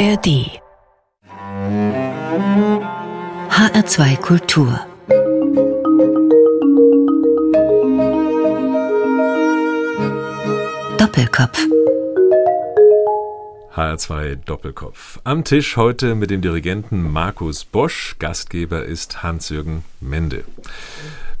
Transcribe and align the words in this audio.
ARD 0.00 0.58
HR2 3.50 4.16
Kultur 4.16 4.80
Doppelkopf 10.96 11.66
HR2 13.74 14.36
Doppelkopf. 14.36 15.20
Am 15.24 15.44
Tisch 15.44 15.76
heute 15.76 16.14
mit 16.14 16.30
dem 16.30 16.40
Dirigenten 16.40 17.02
Markus 17.02 17.66
Bosch. 17.66 18.16
Gastgeber 18.18 18.86
ist 18.86 19.22
Hans-Jürgen 19.22 19.84
Mende. 20.00 20.44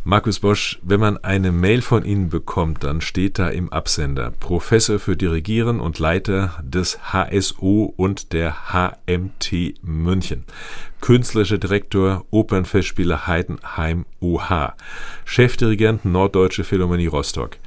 Markus 0.02 0.40
Bosch, 0.40 0.78
wenn 0.82 0.98
man 0.98 1.18
eine 1.18 1.52
Mail 1.52 1.82
von 1.82 2.06
Ihnen 2.06 2.30
bekommt, 2.30 2.84
dann 2.84 3.02
steht 3.02 3.38
da 3.38 3.50
im 3.50 3.70
Absender 3.70 4.32
Professor 4.40 4.98
für 4.98 5.14
Dirigieren 5.14 5.78
und 5.78 5.98
Leiter 5.98 6.58
des 6.62 6.98
HSO 7.12 7.92
und 7.98 8.32
der 8.32 8.72
HMT 8.72 9.74
München. 9.82 10.44
Künstlerischer 11.02 11.58
Direktor 11.58 12.24
Opernfestspiele 12.30 13.26
Heidenheim 13.26 14.06
OH. 14.20 14.72
Chefdirigent 15.26 16.06
Norddeutsche 16.06 16.64
Philharmonie 16.64 17.06
Rostock 17.06 17.58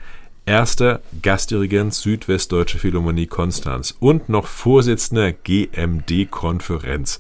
erster 0.45 1.01
Gastdirigent 1.21 1.93
Südwestdeutsche 1.93 2.77
Philharmonie 2.77 3.27
Konstanz 3.27 3.95
und 3.99 4.29
noch 4.29 4.47
Vorsitzender 4.47 5.31
GMD-Konferenz. 5.31 7.19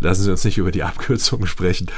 Lassen 0.00 0.22
Sie 0.22 0.30
uns 0.30 0.44
nicht 0.44 0.58
über 0.58 0.70
die 0.70 0.82
Abkürzungen 0.82 1.46
sprechen. 1.46 1.88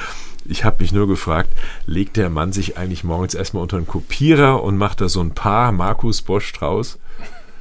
Ich 0.45 0.65
habe 0.65 0.83
mich 0.83 0.93
nur 0.93 1.07
gefragt, 1.07 1.51
legt 1.87 2.17
der 2.17 2.31
Mann 2.31 2.53
sich 2.53 2.77
eigentlich 2.77 3.05
morgens 3.05 3.35
erstmal 3.35 3.63
unter 3.63 3.77
einen 3.77 3.87
Kopierer 3.87 4.63
und 4.63 4.77
macht 4.77 5.01
da 5.01 5.09
so 5.09 5.21
ein 5.21 5.35
paar 5.35 5.73
Markus 5.73 6.23
Bosch 6.23 6.53
draus? 6.53 6.99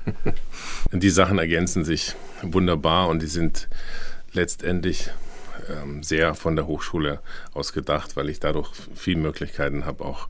Die 0.92 1.10
Sachen 1.10 1.38
ergänzen 1.38 1.86
sich 1.86 2.16
wunderbar 2.42 3.08
und 3.08 3.22
die 3.22 3.28
sind 3.28 3.70
letztendlich 4.34 5.12
ähm, 5.70 6.02
sehr 6.04 6.34
von 6.34 6.56
der 6.56 6.68
Hochschule 6.68 7.20
ausgedacht, 7.54 8.16
weil 8.16 8.30
ich 8.30 8.40
dadurch 8.40 8.72
viele 8.96 9.20
Möglichkeiten 9.20 9.86
habe, 9.86 10.04
auch 10.04 10.28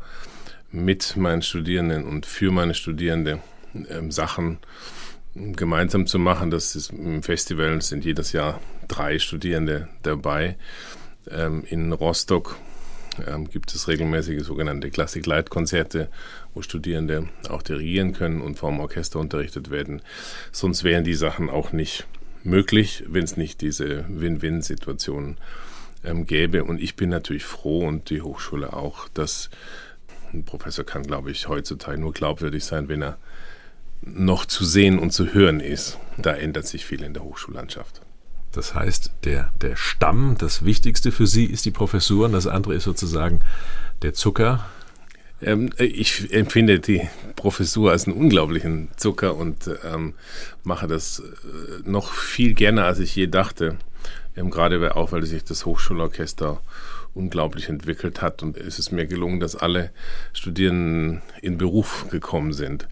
mit 0.71 1.15
meinen 1.17 1.41
Studierenden 1.41 2.05
und 2.05 2.25
für 2.25 2.51
meine 2.51 2.73
Studierende 2.73 3.39
ähm, 3.89 4.11
Sachen 4.11 4.59
gemeinsam 5.35 6.07
zu 6.07 6.19
machen. 6.19 6.51
Das 6.51 6.75
ist 6.75 6.91
im 6.91 7.23
Festival 7.23 7.81
sind 7.81 8.03
jedes 8.03 8.33
Jahr 8.33 8.59
drei 8.87 9.19
Studierende 9.19 9.87
dabei. 10.03 10.57
Ähm, 11.29 11.63
in 11.69 11.91
Rostock 11.91 12.57
ähm, 13.27 13.49
gibt 13.49 13.73
es 13.73 13.87
regelmäßige 13.87 14.43
sogenannte 14.43 14.89
Klassik-Leitkonzerte, 14.89 16.09
wo 16.53 16.61
Studierende 16.61 17.27
auch 17.49 17.61
dirigieren 17.61 18.13
können 18.13 18.41
und 18.41 18.57
vom 18.57 18.79
Orchester 18.79 19.19
unterrichtet 19.19 19.69
werden. 19.69 20.01
Sonst 20.51 20.83
wären 20.83 21.03
die 21.03 21.13
Sachen 21.13 21.49
auch 21.49 21.71
nicht 21.71 22.05
möglich, 22.43 23.03
wenn 23.07 23.23
es 23.23 23.37
nicht 23.37 23.61
diese 23.61 24.05
Win-Win-Situation 24.07 25.37
ähm, 26.03 26.25
gäbe. 26.25 26.63
Und 26.63 26.81
ich 26.81 26.95
bin 26.95 27.09
natürlich 27.09 27.43
froh 27.43 27.87
und 27.87 28.09
die 28.09 28.21
Hochschule 28.21 28.73
auch, 28.73 29.07
dass 29.09 29.49
ein 30.33 30.45
Professor 30.45 30.85
kann, 30.85 31.03
glaube 31.03 31.31
ich, 31.31 31.47
heutzutage 31.47 31.99
nur 31.99 32.13
glaubwürdig 32.13 32.63
sein, 32.63 32.87
wenn 32.87 33.03
er 33.03 33.17
noch 34.01 34.45
zu 34.45 34.65
sehen 34.65 34.97
und 34.97 35.11
zu 35.11 35.33
hören 35.33 35.59
ist. 35.59 35.99
Da 36.17 36.33
ändert 36.33 36.65
sich 36.65 36.85
viel 36.85 37.03
in 37.03 37.13
der 37.13 37.23
Hochschullandschaft. 37.23 38.01
Das 38.51 38.75
heißt, 38.75 39.11
der, 39.23 39.51
der 39.61 39.75
Stamm, 39.75 40.35
das 40.37 40.65
Wichtigste 40.65 41.11
für 41.11 41.27
Sie 41.27 41.45
ist 41.45 41.65
die 41.65 41.71
Professur 41.71 42.25
und 42.25 42.33
das 42.33 42.47
andere 42.47 42.75
ist 42.75 42.83
sozusagen 42.83 43.39
der 44.01 44.13
Zucker. 44.13 44.65
Ähm, 45.41 45.71
ich 45.77 46.33
empfinde 46.33 46.79
die 46.79 47.07
Professur 47.35 47.91
als 47.91 48.07
einen 48.07 48.17
unglaublichen 48.17 48.89
Zucker 48.97 49.35
und 49.35 49.69
ähm, 49.83 50.13
mache 50.63 50.87
das 50.87 51.19
äh, 51.19 51.89
noch 51.89 52.11
viel 52.13 52.53
gerne, 52.53 52.83
als 52.83 52.99
ich 52.99 53.15
je 53.15 53.27
dachte. 53.27 53.77
Ähm, 54.35 54.51
gerade 54.51 54.95
auch, 54.95 55.11
weil 55.11 55.25
sich 55.25 55.43
das 55.43 55.65
Hochschulorchester 55.65 56.61
unglaublich 57.13 57.69
entwickelt 57.69 58.21
hat. 58.21 58.43
Und 58.43 58.57
es 58.57 58.79
ist 58.79 58.91
mir 58.91 59.07
gelungen, 59.07 59.39
dass 59.39 59.55
alle 59.55 59.91
Studierenden 60.33 61.21
in 61.41 61.57
Beruf 61.57 62.07
gekommen 62.09 62.53
sind. 62.53 62.87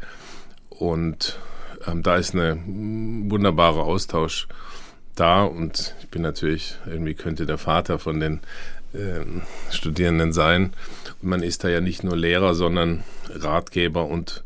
Und 0.69 1.39
ähm, 1.87 2.03
da 2.03 2.15
ist 2.15 2.33
ein 2.33 3.29
wunderbarer 3.29 3.83
Austausch 3.83 4.47
da. 5.19 5.43
Und 5.43 5.95
ich 5.99 6.09
bin 6.09 6.21
natürlich, 6.21 6.75
irgendwie 6.85 7.13
könnte 7.13 7.45
der 7.45 7.57
Vater 7.57 7.99
von 7.99 8.19
den 8.19 8.39
ähm, 8.93 9.41
Studierenden 9.71 10.33
sein. 10.33 10.71
Und 11.21 11.29
man 11.29 11.43
ist 11.43 11.63
da 11.63 11.69
ja 11.69 11.81
nicht 11.81 12.03
nur 12.03 12.17
Lehrer, 12.17 12.55
sondern 12.55 13.03
Ratgeber 13.29 14.05
und 14.05 14.43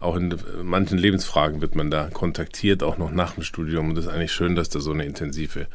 auch 0.00 0.16
in 0.16 0.36
manchen 0.62 0.98
Lebensfragen 0.98 1.60
wird 1.62 1.76
man 1.76 1.90
da 1.90 2.08
kontaktiert, 2.12 2.82
auch 2.82 2.98
noch 2.98 3.10
nach 3.10 3.32
dem 3.32 3.42
Studium. 3.42 3.90
Und 3.90 3.94
das 3.94 4.06
ist 4.06 4.10
eigentlich 4.10 4.32
schön, 4.32 4.54
dass 4.54 4.68
da 4.68 4.80
so 4.80 4.92
eine 4.92 5.04
intensive 5.04 5.66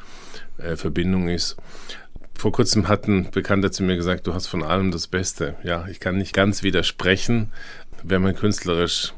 äh, 0.57 0.75
Verbindung 0.75 1.29
ist 1.29 1.57
vor 2.39 2.53
kurzem 2.53 2.87
hat 2.87 3.07
ein 3.07 3.29
Bekannter 3.31 3.71
zu 3.71 3.83
mir 3.83 3.97
gesagt, 3.97 4.25
du 4.25 4.33
hast 4.33 4.47
von 4.47 4.63
allem 4.63 4.91
das 4.91 5.07
Beste. 5.07 5.55
Ja, 5.63 5.87
ich 5.89 5.99
kann 5.99 6.17
nicht 6.17 6.33
ganz 6.33 6.63
widersprechen, 6.63 7.51
wenn 8.01 8.21
man 8.21 8.35
künstlerisch 8.35 9.13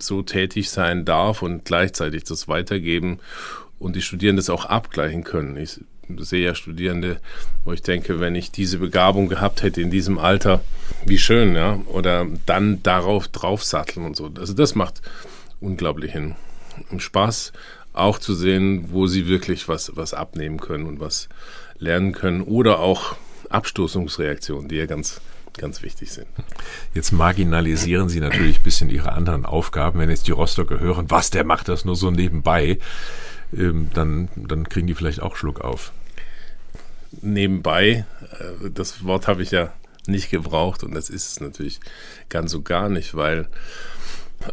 so 0.00 0.22
tätig 0.22 0.70
sein 0.70 1.04
darf 1.04 1.42
und 1.42 1.64
gleichzeitig 1.64 2.24
das 2.24 2.48
weitergeben 2.48 3.20
und 3.78 3.96
die 3.96 4.02
Studierenden 4.02 4.38
das 4.38 4.50
auch 4.50 4.64
abgleichen 4.64 5.24
können. 5.24 5.56
Ich 5.56 5.80
sehe 6.18 6.44
ja 6.44 6.54
Studierende, 6.54 7.20
wo 7.64 7.72
ich 7.72 7.82
denke, 7.82 8.20
wenn 8.20 8.34
ich 8.34 8.50
diese 8.50 8.78
Begabung 8.78 9.28
gehabt 9.28 9.62
hätte 9.62 9.80
in 9.80 9.90
diesem 9.90 10.18
Alter, 10.18 10.60
wie 11.06 11.18
schön, 11.18 11.54
ja, 11.54 11.80
oder 11.86 12.26
dann 12.46 12.82
darauf 12.82 13.28
draufsatteln 13.28 14.04
und 14.04 14.16
so. 14.16 14.30
Also 14.38 14.52
das 14.52 14.74
macht 14.74 15.00
unglaublichen 15.60 16.36
Spaß, 16.96 17.52
auch 17.92 18.18
zu 18.18 18.34
sehen, 18.34 18.86
wo 18.90 19.06
sie 19.06 19.28
wirklich 19.28 19.68
was, 19.68 19.96
was 19.96 20.12
abnehmen 20.12 20.60
können 20.60 20.86
und 20.86 21.00
was, 21.00 21.28
lernen 21.78 22.12
können 22.12 22.42
oder 22.42 22.80
auch 22.80 23.16
Abstoßungsreaktionen, 23.50 24.68
die 24.68 24.76
ja 24.76 24.86
ganz 24.86 25.20
ganz 25.56 25.82
wichtig 25.82 26.10
sind. 26.10 26.26
Jetzt 26.94 27.12
marginalisieren 27.12 28.08
Sie 28.08 28.18
natürlich 28.18 28.58
ein 28.58 28.62
bisschen 28.64 28.90
Ihre 28.90 29.12
anderen 29.12 29.46
Aufgaben. 29.46 30.00
Wenn 30.00 30.10
jetzt 30.10 30.26
die 30.26 30.32
Rostocker 30.32 30.80
hören, 30.80 31.12
was, 31.12 31.30
der 31.30 31.44
macht 31.44 31.68
das 31.68 31.84
nur 31.84 31.94
so 31.94 32.10
nebenbei, 32.10 32.80
ähm, 33.56 33.90
dann, 33.94 34.28
dann 34.36 34.68
kriegen 34.68 34.86
die 34.86 34.94
vielleicht 34.94 35.20
auch 35.20 35.36
Schluck 35.36 35.60
auf. 35.60 35.92
Nebenbei, 37.22 38.04
äh, 38.38 38.70
das 38.70 39.04
Wort 39.04 39.28
habe 39.28 39.42
ich 39.42 39.50
ja 39.50 39.72
nicht 40.06 40.30
gebraucht 40.30 40.84
und 40.84 40.94
das 40.94 41.10
ist 41.10 41.32
es 41.32 41.40
natürlich 41.40 41.80
ganz 42.28 42.50
so 42.50 42.62
gar 42.62 42.88
nicht, 42.88 43.14
weil 43.14 43.48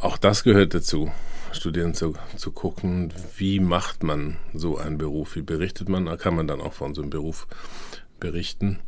auch 0.02 0.18
das 0.18 0.44
gehört 0.44 0.74
dazu. 0.74 1.12
Studierenden 1.54 1.96
zu, 1.96 2.14
zu 2.38 2.52
gucken, 2.52 3.14
wie 3.36 3.60
macht 3.60 4.04
man 4.04 4.38
so 4.54 4.78
einen 4.78 4.98
Beruf, 4.98 5.36
wie 5.36 5.42
berichtet 5.42 5.90
man, 5.90 6.06
da 6.06 6.16
kann 6.16 6.34
man 6.34 6.48
dann 6.48 6.62
auch 6.62 6.72
von 6.72 6.94
so 6.94 7.02
einem 7.02 7.10
Beruf 7.10 7.46
berichten. 8.20 8.80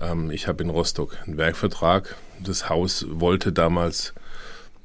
Ähm, 0.00 0.30
ich 0.32 0.48
habe 0.48 0.64
in 0.64 0.70
Rostock 0.70 1.16
einen 1.24 1.36
Werkvertrag. 1.36 2.16
Das 2.42 2.68
Haus 2.68 3.06
wollte 3.08 3.52
damals 3.52 4.14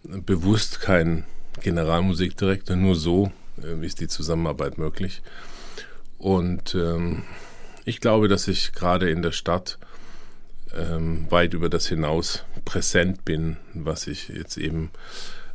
bewusst 0.04 0.82
keinen 0.82 1.26
Generalmusikdirektor, 1.62 2.76
nur 2.76 2.96
so 2.96 3.32
ist 3.58 4.00
die 4.00 4.08
Zusammenarbeit 4.08 4.78
möglich. 4.78 5.22
Und 6.18 6.76
ähm, 6.76 7.24
ich 7.86 8.02
glaube, 8.02 8.28
dass 8.28 8.48
ich 8.48 8.74
gerade 8.74 9.10
in 9.10 9.22
der 9.22 9.32
Stadt 9.32 9.78
ähm, 10.76 11.30
weit 11.30 11.54
über 11.54 11.70
das 11.70 11.88
hinaus 11.88 12.44
präsent 12.66 13.26
bin, 13.26 13.58
was 13.74 14.08
ich 14.08 14.30
jetzt 14.30 14.58
eben 14.58 14.92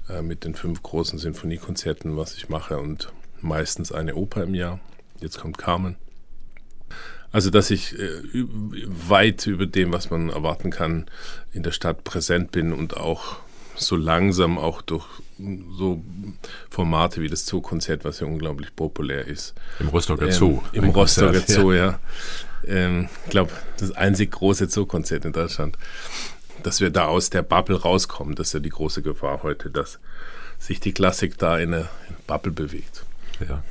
äh, 0.09 0.23
mit 0.23 0.45
den 0.45 0.55
fünf 0.55 0.83
großen 0.83 1.19
Sinfoniekonzerten, 1.19 2.17
was 2.17 2.37
ich 2.37 2.49
mache 2.49 2.79
und 2.79 3.13
meistens 3.41 3.93
eine 3.93 4.15
Oper 4.15 4.45
im 4.45 4.55
Jahr. 4.55 4.81
Jetzt 5.21 5.41
kommt 5.41 5.59
Carmen. 5.59 5.97
Also, 7.33 7.51
dass 7.51 7.71
ich 7.71 7.97
äh, 7.99 8.23
weit 8.33 9.47
über 9.47 9.67
dem, 9.67 9.93
was 9.93 10.11
man 10.11 10.31
erwarten 10.31 10.71
kann, 10.71 11.07
in 11.53 11.63
der 11.63 11.71
Stadt 11.71 12.03
präsent 12.03 12.51
bin 12.51 12.73
und 12.73 12.97
auch 12.97 13.37
so 13.77 13.97
langsam 13.97 14.59
auch 14.59 14.83
durch 14.83 15.07
so 15.71 16.03
Formate 16.69 17.21
wie 17.21 17.29
das 17.29 17.47
Zoo-Konzert, 17.47 18.05
was 18.05 18.21
ja 18.21 18.27
unglaublich 18.27 18.75
populär 18.75 19.27
ist. 19.27 19.55
Im 19.79 19.89
Rostocker 19.89 20.27
ähm, 20.27 20.33
Zoo. 20.33 20.61
Im 20.73 20.91
Rostocker 20.91 21.33
Konzert, 21.33 21.49
Zoo, 21.49 21.73
ja. 21.73 21.99
Ich 22.63 22.71
ähm, 22.71 23.09
glaube, 23.29 23.53
das 23.79 23.93
einzig 23.93 24.33
große 24.33 24.69
Zoo-Konzert 24.69 25.25
in 25.25 25.33
Deutschland 25.33 25.79
dass 26.63 26.81
wir 26.81 26.91
da 26.91 27.07
aus 27.07 27.31
der 27.31 27.43
Bubble 27.43 27.81
rauskommen. 27.81 28.35
Das 28.35 28.49
ist 28.49 28.53
ja 28.55 28.61
die 28.61 28.71
große 28.71 29.03
Gefahr 29.03 29.43
heute, 29.43 29.71
dass 29.71 29.99
sich 30.59 30.81
die 30.81 30.93
Klassik 30.93 31.39
da 31.39 31.59
in 31.59 31.75
eine 31.75 31.89
Bubble 32.27 32.53
bewegt. 32.53 33.05
Ja. 33.47 33.63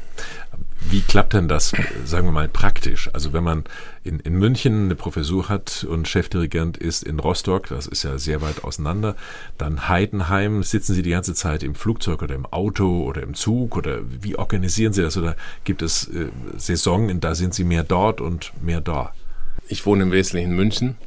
Wie 0.82 1.02
klappt 1.02 1.34
denn 1.34 1.48
das, 1.48 1.74
sagen 2.06 2.28
wir 2.28 2.32
mal, 2.32 2.48
praktisch? 2.48 3.10
Also 3.14 3.34
wenn 3.34 3.44
man 3.44 3.64
in, 4.04 4.20
in 4.22 4.34
München 4.34 4.86
eine 4.86 4.96
Professur 4.96 5.50
hat 5.50 5.86
und 5.88 6.08
Chefdirigent 6.08 6.78
ist 6.78 7.04
in 7.04 7.20
Rostock, 7.20 7.68
das 7.68 7.86
ist 7.86 8.04
ja 8.04 8.18
sehr 8.18 8.42
weit 8.42 8.64
auseinander, 8.64 9.16
dann 9.58 9.90
Heidenheim, 9.90 10.64
sitzen 10.64 10.94
Sie 10.94 11.02
die 11.02 11.12
ganze 11.12 11.34
Zeit 11.34 11.64
im 11.64 11.76
Flugzeug 11.76 12.22
oder 12.22 12.34
im 12.34 12.46
Auto 12.46 13.04
oder 13.04 13.22
im 13.22 13.34
Zug 13.34 13.76
oder 13.76 14.00
wie 14.04 14.38
organisieren 14.38 14.94
Sie 14.94 15.02
das? 15.02 15.18
Oder 15.18 15.36
gibt 15.64 15.82
es 15.82 16.08
äh, 16.08 16.30
Saisonen, 16.58 17.20
da 17.20 17.36
sind 17.36 17.54
Sie 17.54 17.66
mehr 17.66 17.84
dort 17.84 18.22
und 18.22 18.52
mehr 18.64 18.82
da? 18.82 19.14
Ich 19.68 19.86
wohne 19.86 20.04
im 20.04 20.12
Wesentlichen 20.12 20.52
in 20.52 20.56
München 20.56 20.98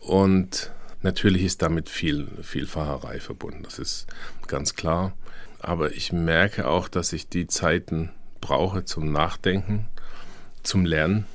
und 0.00 0.70
Natürlich 1.02 1.44
ist 1.44 1.62
damit 1.62 1.88
viel, 1.88 2.26
viel 2.42 2.66
Fahrerei 2.66 3.20
verbunden, 3.20 3.62
das 3.62 3.78
ist 3.78 4.06
ganz 4.48 4.74
klar. 4.74 5.12
Aber 5.60 5.92
ich 5.92 6.12
merke 6.12 6.68
auch, 6.68 6.88
dass 6.88 7.12
ich 7.12 7.28
die 7.28 7.46
Zeiten 7.46 8.10
brauche 8.40 8.84
zum 8.84 9.12
Nachdenken, 9.12 9.86
zum 10.62 10.84
Lernen. 10.84 11.26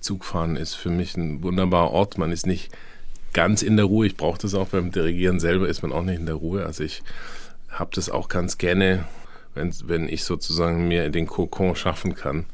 Zugfahren 0.00 0.56
ist 0.56 0.74
für 0.74 0.90
mich 0.90 1.16
ein 1.16 1.42
wunderbarer 1.42 1.90
Ort. 1.90 2.18
Man 2.18 2.32
ist 2.32 2.46
nicht 2.46 2.70
ganz 3.32 3.62
in 3.62 3.76
der 3.76 3.86
Ruhe. 3.86 4.06
Ich 4.06 4.16
brauche 4.16 4.38
das 4.38 4.54
auch 4.54 4.68
beim 4.68 4.92
Dirigieren 4.92 5.40
selber, 5.40 5.68
ist 5.68 5.82
man 5.82 5.92
auch 5.92 6.02
nicht 6.02 6.18
in 6.18 6.26
der 6.26 6.36
Ruhe. 6.36 6.64
Also 6.64 6.84
ich 6.84 7.02
habe 7.68 7.90
das 7.94 8.08
auch 8.08 8.28
ganz 8.28 8.58
gerne, 8.58 9.04
wenn, 9.54 9.74
wenn 9.84 10.08
ich 10.08 10.24
sozusagen 10.24 10.88
mir 10.88 11.10
den 11.10 11.26
Kokon 11.26 11.76
schaffen 11.76 12.14
kann, 12.14 12.46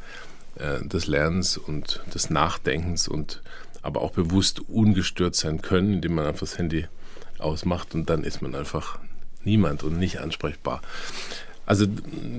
äh, 0.57 0.85
des 0.85 1.07
Lernens 1.07 1.57
und 1.57 2.03
des 2.13 2.31
Nachdenkens 2.31 3.09
und 3.09 3.43
aber 3.83 4.03
auch 4.03 4.13
bewusst 4.13 4.61
ungestört 4.69 5.35
sein 5.35 5.63
können, 5.63 5.95
indem 5.95 6.15
man 6.15 6.27
einfach 6.27 6.41
das 6.41 6.59
Handy 6.59 6.87
ausmacht 7.39 7.95
und 7.95 8.11
dann 8.11 8.25
ist 8.25 8.43
man 8.43 8.55
einfach 8.55 8.99
niemand 9.45 9.83
und 9.83 9.99
nicht 9.99 10.21
ansprechbar. 10.21 10.83
Also 11.71 11.87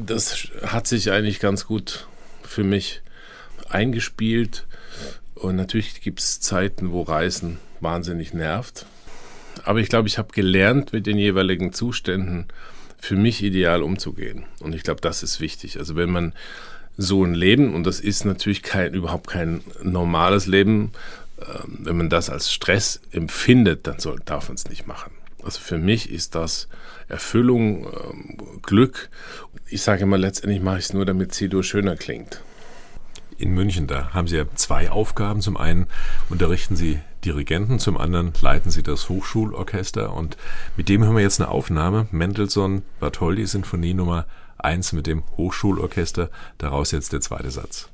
das 0.06 0.50
hat 0.62 0.88
sich 0.88 1.10
eigentlich 1.10 1.40
ganz 1.40 1.66
gut 1.66 2.06
für 2.44 2.66
mich 2.66 3.02
eingespielt. 3.70 4.68
Und 5.36 5.56
natürlich 5.56 6.02
gibt 6.02 6.20
es 6.20 6.42
Zeiten, 6.42 6.92
wo 6.92 7.04
Reisen 7.04 7.58
wahnsinnig 7.80 8.34
nervt. 8.34 8.86
Aber 9.64 9.80
ich 9.80 9.88
glaube, 9.88 10.10
ich 10.10 10.18
habe 10.18 10.34
gelernt, 10.34 10.92
mit 10.92 11.08
den 11.08 11.18
jeweiligen 11.18 11.72
Zuständen 11.72 12.48
für 12.98 13.16
mich 13.16 13.42
ideal 13.42 13.84
umzugehen. 13.84 14.44
Und 14.60 14.76
ich 14.76 14.84
glaube, 14.84 15.00
das 15.00 15.24
ist 15.24 15.40
wichtig. 15.40 15.80
Also 15.80 15.96
wenn 15.96 16.12
man 16.12 16.34
so 16.98 17.24
ein 17.24 17.34
Leben, 17.34 17.74
und 17.74 17.86
das 17.86 18.02
ist 18.02 18.26
natürlich 18.26 18.64
kein, 18.64 18.94
überhaupt 18.94 19.28
kein 19.28 19.62
normales 19.82 20.46
Leben, 20.46 20.92
ähm, 21.40 21.78
wenn 21.80 21.96
man 21.96 22.10
das 22.10 22.30
als 22.30 22.52
Stress 22.52 23.00
empfindet, 23.14 23.88
dann 23.88 23.98
soll, 23.98 24.20
darf 24.26 24.50
man 24.50 24.56
es 24.56 24.68
nicht 24.68 24.88
machen. 24.88 25.14
Also 25.44 25.60
für 25.60 25.78
mich 25.78 26.10
ist 26.12 26.36
das 26.36 26.68
Erfüllung, 27.08 27.86
ähm, 27.86 28.62
Glück. 28.62 29.10
Ich 29.68 29.82
sage 29.82 30.04
immer, 30.04 30.18
letztendlich 30.18 30.62
mache 30.62 30.80
ich 30.80 30.86
es 30.86 30.94
nur, 30.94 31.06
damit 31.06 31.34
C-Dur 31.34 31.64
schöner 31.64 31.96
klingt. 31.96 32.42
In 33.38 33.54
München, 33.54 33.88
da 33.88 34.14
haben 34.14 34.28
Sie 34.28 34.38
ja 34.38 34.46
zwei 34.56 34.92
Aufgaben. 34.92 35.42
Zum 35.42 35.58
einen 35.58 35.88
unterrichten 36.30 36.76
Sie 36.76 37.00
Dirigenten, 37.26 37.80
zum 37.80 37.98
anderen 37.98 38.34
leiten 38.42 38.72
Sie 38.72 38.84
das 38.84 39.10
Hochschulorchester. 39.10 40.14
Und 40.14 40.38
mit 40.78 40.90
dem 40.90 41.04
hören 41.04 41.16
wir 41.16 41.24
jetzt 41.24 41.40
eine 41.40 41.50
Aufnahme. 41.50 42.08
Mendelssohn 42.12 42.84
Bartholdy 43.00 43.46
Sinfonie 43.46 43.94
Nummer 43.94 44.26
1 44.58 44.94
mit 44.94 45.08
dem 45.08 45.24
Hochschulorchester. 45.38 46.30
Daraus 46.58 46.92
jetzt 46.92 47.14
der 47.14 47.22
zweite 47.22 47.52
Satz. 47.52 47.91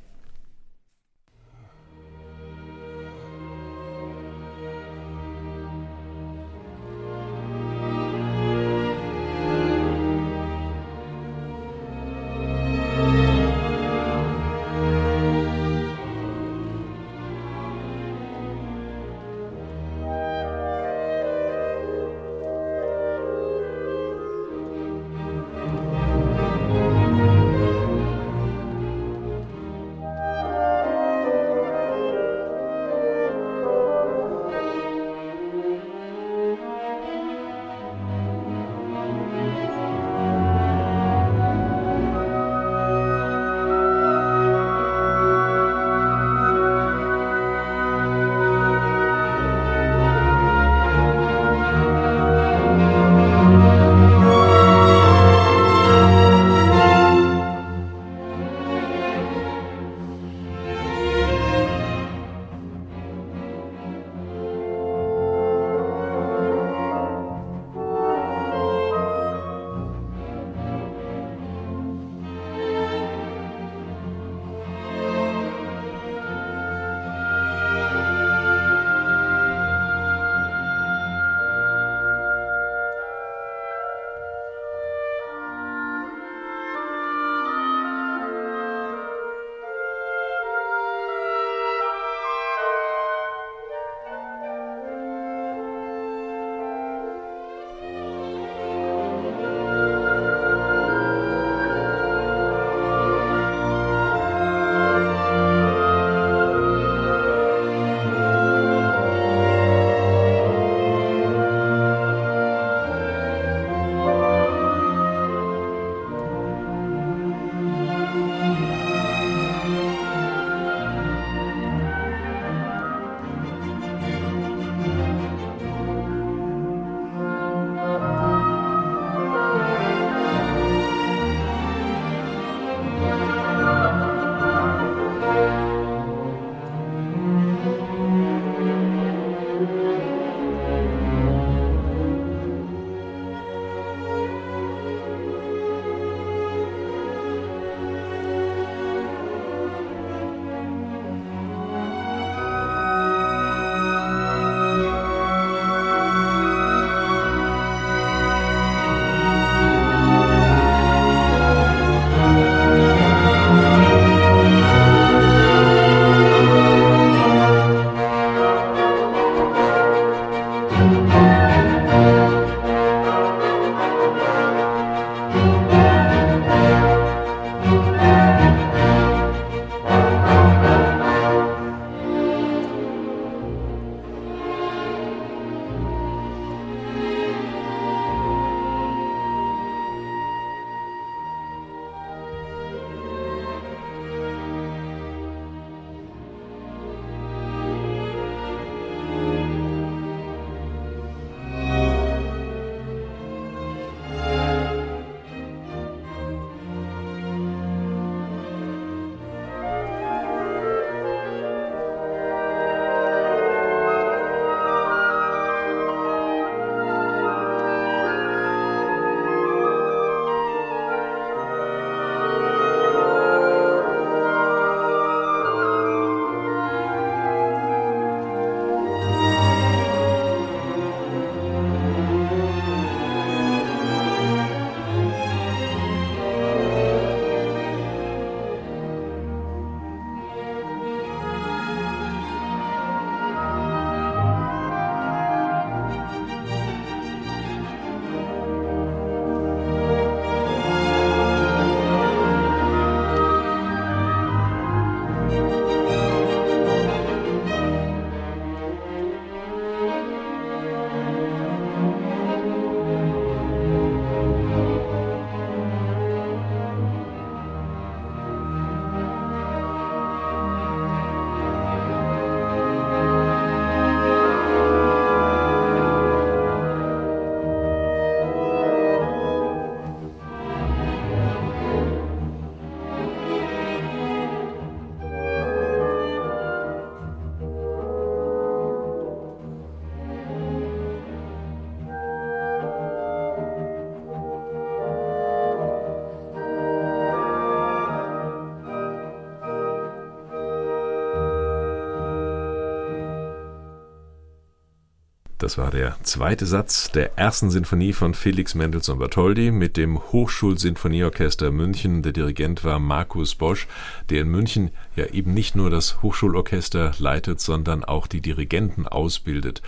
Das 305.47 305.57
war 305.57 305.71
der 305.71 305.95
zweite 306.03 306.45
Satz 306.45 306.91
der 306.91 307.17
ersten 307.17 307.49
Sinfonie 307.49 307.93
von 307.93 308.13
Felix 308.13 308.53
Mendelssohn 308.53 308.99
Bartholdy 308.99 309.51
mit 309.51 309.77
dem 309.77 309.97
Hochschulsinfonieorchester 310.11 311.51
München. 311.51 312.03
Der 312.03 312.11
Dirigent 312.11 312.65
war 312.65 312.79
Markus 312.79 313.33
Bosch, 313.33 313.65
der 314.09 314.23
in 314.23 314.27
München 314.27 314.71
ja 314.97 315.05
eben 315.05 315.33
nicht 315.33 315.55
nur 315.55 315.69
das 315.69 316.01
Hochschulorchester 316.01 316.91
leitet, 316.99 317.39
sondern 317.39 317.85
auch 317.85 318.07
die 318.07 318.19
Dirigenten 318.19 318.89
ausbildet. 318.89 319.61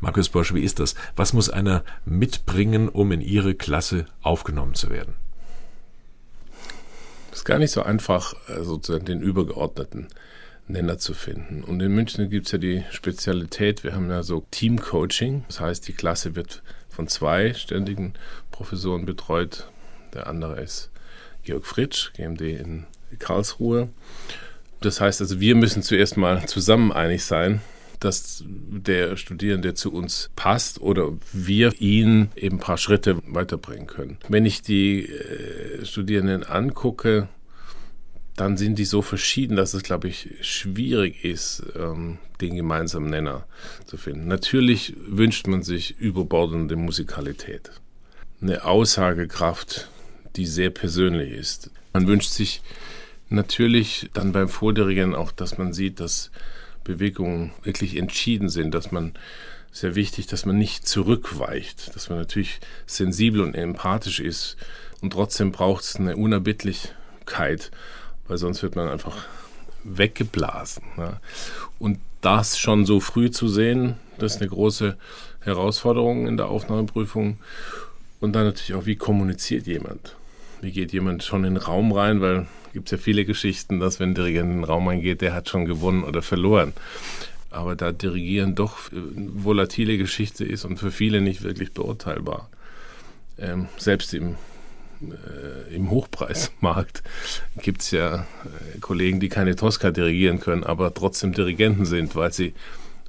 Markus 0.00 0.30
Bosch, 0.30 0.54
wie 0.54 0.62
ist 0.62 0.80
das? 0.80 0.94
Was 1.16 1.34
muss 1.34 1.50
einer 1.50 1.84
mitbringen, 2.06 2.88
um 2.88 3.12
in 3.12 3.20
Ihre 3.20 3.54
Klasse 3.54 4.06
aufgenommen 4.22 4.72
zu 4.72 4.88
werden? 4.88 5.16
Es 7.30 7.40
ist 7.40 7.44
gar 7.44 7.58
nicht 7.58 7.72
so 7.72 7.82
einfach, 7.82 8.32
äh, 8.48 8.64
sozusagen 8.64 9.04
den 9.04 9.20
übergeordneten 9.20 10.08
Nenner 10.68 10.98
zu 10.98 11.14
finden. 11.14 11.62
Und 11.62 11.80
in 11.80 11.94
München 11.94 12.28
gibt 12.28 12.46
es 12.46 12.52
ja 12.52 12.58
die 12.58 12.84
Spezialität, 12.90 13.84
wir 13.84 13.94
haben 13.94 14.10
ja 14.10 14.22
so 14.22 14.44
Team-Coaching. 14.50 15.44
Das 15.46 15.60
heißt, 15.60 15.86
die 15.86 15.92
Klasse 15.92 16.34
wird 16.34 16.62
von 16.88 17.08
zwei 17.08 17.54
ständigen 17.54 18.14
Professoren 18.50 19.06
betreut. 19.06 19.68
Der 20.14 20.26
andere 20.26 20.60
ist 20.60 20.90
Georg 21.44 21.66
Fritsch, 21.66 22.12
GMD 22.14 22.40
in 22.40 22.86
Karlsruhe. 23.18 23.88
Das 24.80 25.00
heißt 25.00 25.20
also, 25.20 25.40
wir 25.40 25.54
müssen 25.54 25.82
zuerst 25.82 26.16
mal 26.16 26.46
zusammen 26.46 26.92
einig 26.92 27.24
sein, 27.24 27.60
dass 28.00 28.44
der 28.46 29.16
Studierende 29.16 29.74
zu 29.74 29.92
uns 29.92 30.30
passt 30.36 30.80
oder 30.80 31.12
wir 31.32 31.80
ihn 31.80 32.30
eben 32.36 32.56
ein 32.56 32.60
paar 32.60 32.76
Schritte 32.76 33.18
weiterbringen 33.26 33.86
können. 33.86 34.18
Wenn 34.28 34.44
ich 34.44 34.62
die 34.62 35.06
äh, 35.06 35.84
Studierenden 35.84 36.44
angucke, 36.44 37.28
dann 38.36 38.58
sind 38.58 38.78
die 38.78 38.84
so 38.84 39.00
verschieden, 39.02 39.56
dass 39.56 39.74
es, 39.74 39.82
glaube 39.82 40.08
ich, 40.08 40.30
schwierig 40.42 41.24
ist, 41.24 41.62
ähm, 41.74 42.18
den 42.40 42.54
gemeinsamen 42.54 43.08
Nenner 43.08 43.46
zu 43.86 43.96
finden. 43.96 44.28
Natürlich 44.28 44.94
wünscht 45.06 45.46
man 45.46 45.62
sich 45.62 45.98
überbordende 45.98 46.76
Musikalität, 46.76 47.70
eine 48.42 48.64
Aussagekraft, 48.64 49.88
die 50.36 50.46
sehr 50.46 50.70
persönlich 50.70 51.32
ist. 51.32 51.70
Man 51.94 52.06
wünscht 52.06 52.30
sich 52.30 52.60
natürlich 53.30 54.10
dann 54.12 54.32
beim 54.32 54.48
Vordirigieren 54.48 55.14
auch, 55.14 55.32
dass 55.32 55.56
man 55.56 55.72
sieht, 55.72 55.98
dass 55.98 56.30
Bewegungen 56.84 57.52
wirklich 57.62 57.96
entschieden 57.96 58.50
sind, 58.50 58.74
dass 58.74 58.92
man 58.92 59.14
sehr 59.72 59.94
wichtig, 59.94 60.26
dass 60.26 60.46
man 60.46 60.58
nicht 60.58 60.86
zurückweicht, 60.86 61.94
dass 61.94 62.08
man 62.08 62.18
natürlich 62.18 62.60
sensibel 62.86 63.40
und 63.40 63.54
empathisch 63.54 64.20
ist 64.20 64.56
und 65.00 65.12
trotzdem 65.12 65.52
braucht 65.52 65.84
es 65.84 65.96
eine 65.96 66.16
Unerbittlichkeit 66.16 67.70
weil 68.28 68.38
sonst 68.38 68.62
wird 68.62 68.76
man 68.76 68.88
einfach 68.88 69.16
weggeblasen. 69.84 70.82
Ja. 70.96 71.20
Und 71.78 71.98
das 72.20 72.58
schon 72.58 72.86
so 72.86 73.00
früh 73.00 73.30
zu 73.30 73.48
sehen, 73.48 73.96
das 74.18 74.34
ist 74.34 74.40
eine 74.40 74.50
große 74.50 74.96
Herausforderung 75.40 76.26
in 76.26 76.36
der 76.36 76.48
Aufnahmeprüfung. 76.48 77.38
Und 78.20 78.32
dann 78.32 78.44
natürlich 78.44 78.74
auch, 78.74 78.86
wie 78.86 78.96
kommuniziert 78.96 79.66
jemand? 79.66 80.16
Wie 80.60 80.72
geht 80.72 80.92
jemand 80.92 81.22
schon 81.22 81.44
in 81.44 81.54
den 81.54 81.62
Raum 81.62 81.92
rein? 81.92 82.20
Weil 82.20 82.46
es 82.66 82.72
gibt 82.72 82.90
ja 82.90 82.98
viele 82.98 83.24
Geschichten, 83.24 83.78
dass 83.78 84.00
wenn 84.00 84.10
ein 84.10 84.14
Dirigent 84.14 84.50
in 84.50 84.56
den 84.58 84.64
Raum 84.64 84.88
reingeht, 84.88 85.20
der 85.20 85.34
hat 85.34 85.48
schon 85.48 85.66
gewonnen 85.66 86.02
oder 86.02 86.22
verloren. 86.22 86.72
Aber 87.50 87.76
da 87.76 87.92
Dirigieren 87.92 88.54
doch 88.54 88.90
eine 88.90 89.30
volatile 89.34 89.98
Geschichte 89.98 90.44
ist 90.44 90.64
und 90.64 90.78
für 90.78 90.90
viele 90.90 91.20
nicht 91.20 91.42
wirklich 91.42 91.72
beurteilbar. 91.72 92.48
Ähm, 93.38 93.68
selbst 93.78 94.14
im 94.14 94.36
äh, 95.02 95.74
im 95.74 95.90
Hochpreismarkt 95.90 97.02
gibt 97.60 97.82
es 97.82 97.90
ja 97.90 98.26
äh, 98.74 98.78
Kollegen, 98.80 99.20
die 99.20 99.28
keine 99.28 99.56
Tosca 99.56 99.90
dirigieren 99.90 100.40
können, 100.40 100.64
aber 100.64 100.94
trotzdem 100.94 101.32
Dirigenten 101.32 101.84
sind, 101.84 102.16
weil 102.16 102.32
sie 102.32 102.54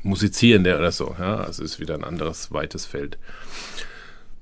musizieren 0.04 0.64
der 0.64 0.78
oder 0.78 0.92
so. 0.92 1.16
Ja? 1.20 1.38
Also 1.38 1.64
ist 1.64 1.80
wieder 1.80 1.96
ein 1.96 2.04
anderes, 2.04 2.52
weites 2.52 2.86
Feld. 2.86 3.18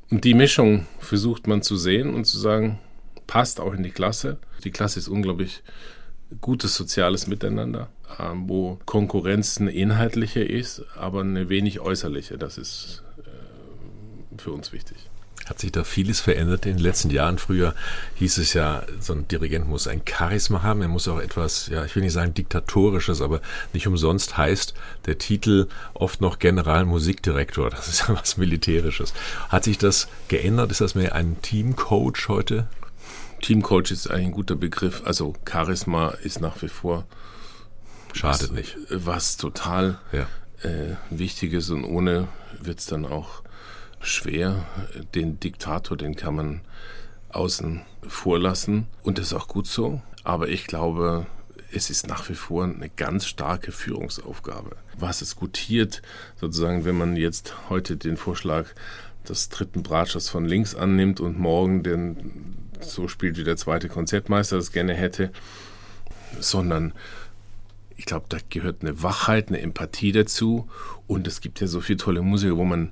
Und 0.10 0.24
die 0.24 0.34
Mischung 0.34 0.86
versucht 1.00 1.48
man 1.48 1.62
zu 1.62 1.78
sehen 1.78 2.14
und 2.14 2.26
zu 2.26 2.38
sagen, 2.38 2.80
passt 3.28 3.60
auch 3.60 3.74
in 3.74 3.84
die 3.84 3.92
Klasse. 3.92 4.38
Die 4.64 4.72
Klasse 4.72 5.00
ist 5.00 5.08
unglaublich 5.08 5.64
gutes 6.42 6.76
soziales 6.76 7.28
Miteinander, 7.28 7.90
ähm, 8.20 8.48
wo 8.48 8.80
Konkurrenz 8.86 9.60
eine 9.60 9.72
inhaltliche 9.72 10.44
ist, 10.44 10.84
aber 10.98 11.22
eine 11.22 11.50
wenig 11.50 11.80
äußerliche. 11.80 12.38
Das 12.38 12.58
ist 12.58 13.04
äh, 13.20 14.42
für 14.42 14.52
uns 14.52 14.72
wichtig. 14.72 14.98
Hat 15.46 15.60
sich 15.60 15.72
da 15.72 15.84
vieles 15.84 16.20
verändert 16.20 16.66
in 16.66 16.78
den 16.78 16.84
letzten 16.84 17.12
Jahren? 17.12 17.38
Früher 17.38 17.76
hieß 18.16 18.40
es 18.40 18.54
ja, 18.54 18.84
so 19.00 19.14
ein 19.14 19.28
Dirigent 19.28 19.68
muss 19.68 19.88
ein 19.88 20.02
Charisma 20.08 20.64
haben, 20.64 20.82
er 20.82 20.88
muss 20.88 21.08
auch 21.08 21.20
etwas, 21.20 21.68
ja, 21.68 21.86
ich 21.86 21.96
will 21.96 22.02
nicht 22.02 22.14
sagen 22.14 22.34
diktatorisches, 22.34 23.22
aber 23.22 23.42
nicht 23.72 23.86
umsonst 23.88 24.38
heißt 24.38 24.74
der 25.06 25.20
Titel 25.20 25.68
oft 25.94 26.20
noch 26.20 26.40
Generalmusikdirektor. 26.40 27.70
Das 27.70 27.88
ist 27.88 28.08
ja 28.08 28.16
was 28.16 28.38
Militärisches. 28.38 29.14
Hat 29.50 29.64
sich 29.64 29.78
das 29.78 30.08
geändert? 30.30 30.72
Ist 30.72 30.82
das 30.82 30.96
mehr 30.96 31.14
ein 31.14 31.40
Teamcoach 31.42 32.28
heute? 32.28 32.68
Teamcoach 33.42 33.92
ist 33.92 34.10
eigentlich 34.10 34.28
ein 34.28 34.32
guter 34.32 34.56
Begriff. 34.56 35.04
Also 35.06 35.36
Charisma 35.48 36.10
ist 36.10 36.42
nach 36.42 36.62
wie 36.64 36.70
vor 36.70 37.06
Schadet 38.14 38.50
was, 38.50 38.52
nicht. 38.52 38.78
Was 38.90 39.38
total 39.38 40.00
ja. 40.12 40.28
äh, 40.68 40.96
wichtig 41.10 41.54
ist 41.54 41.70
und 41.70 41.84
ohne 41.84 42.28
wird 42.60 42.80
es 42.80 42.86
dann 42.86 43.06
auch 43.06 43.44
schwer. 44.06 44.66
Den 45.14 45.40
Diktator, 45.40 45.98
den 45.98 46.16
kann 46.16 46.36
man 46.36 46.62
außen 47.30 47.82
vorlassen 48.08 48.88
und 49.04 49.18
das 49.18 49.28
ist 49.28 49.34
auch 49.34 49.48
gut 49.48 49.68
so. 49.68 50.02
Aber 50.24 50.48
ich 50.48 50.68
glaube, 50.68 51.28
es 51.72 51.90
ist 51.90 52.08
nach 52.08 52.30
wie 52.30 52.36
vor 52.36 52.64
eine 52.64 52.90
ganz 52.90 53.26
starke 53.26 53.72
Führungsaufgabe. 53.72 54.78
Was 54.98 55.22
es 55.22 55.36
gutiert, 55.36 56.02
sozusagen, 56.40 56.86
wenn 56.86 56.98
man 56.98 57.16
jetzt 57.16 57.70
heute 57.70 57.98
den 57.98 58.18
Vorschlag 58.18 58.68
des 59.28 59.50
dritten 59.50 59.84
Bratschers 59.84 60.30
von 60.30 60.46
links 60.46 60.76
annimmt 60.76 61.20
und 61.20 61.38
morgen 61.40 61.84
den 61.84 62.56
so 62.80 63.08
spielt, 63.08 63.38
wie 63.38 63.44
der 63.44 63.58
zweite 63.58 63.90
Konzertmeister 63.90 64.58
das 64.58 64.72
gerne 64.72 64.94
hätte, 64.94 65.32
sondern 66.40 66.94
ich 67.98 68.06
glaube, 68.06 68.26
da 68.30 68.38
gehört 68.50 68.82
eine 68.82 69.02
Wachheit, 69.02 69.48
eine 69.48 69.62
Empathie 69.62 70.12
dazu 70.12 70.70
und 71.08 71.28
es 71.28 71.42
gibt 71.42 71.62
ja 71.62 71.68
so 71.68 71.82
viele 71.82 71.98
tolle 71.98 72.22
Musiker, 72.22 72.58
wo 72.58 72.66
man 72.66 72.92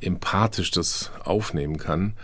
empathisch 0.00 0.70
das 0.70 1.10
aufnehmen 1.24 1.78
kann. 1.78 2.14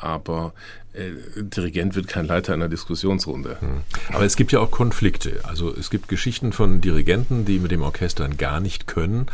Aber 0.00 0.52
äh, 0.92 1.12
Dirigent 1.36 1.94
wird 1.94 2.08
kein 2.08 2.26
Leiter 2.26 2.52
einer 2.52 2.68
Diskussionsrunde. 2.68 3.58
Hm. 3.60 3.82
Aber 4.12 4.24
es 4.24 4.36
gibt 4.36 4.50
ja 4.50 4.58
auch 4.58 4.70
Konflikte. 4.70 5.40
Also 5.44 5.72
es 5.74 5.90
gibt 5.90 6.08
Geschichten 6.08 6.52
von 6.52 6.80
Dirigenten, 6.80 7.44
die 7.44 7.60
mit 7.60 7.70
dem 7.70 7.82
Orchestern 7.82 8.36
gar 8.36 8.60
nicht 8.60 8.86
können, 8.86 9.26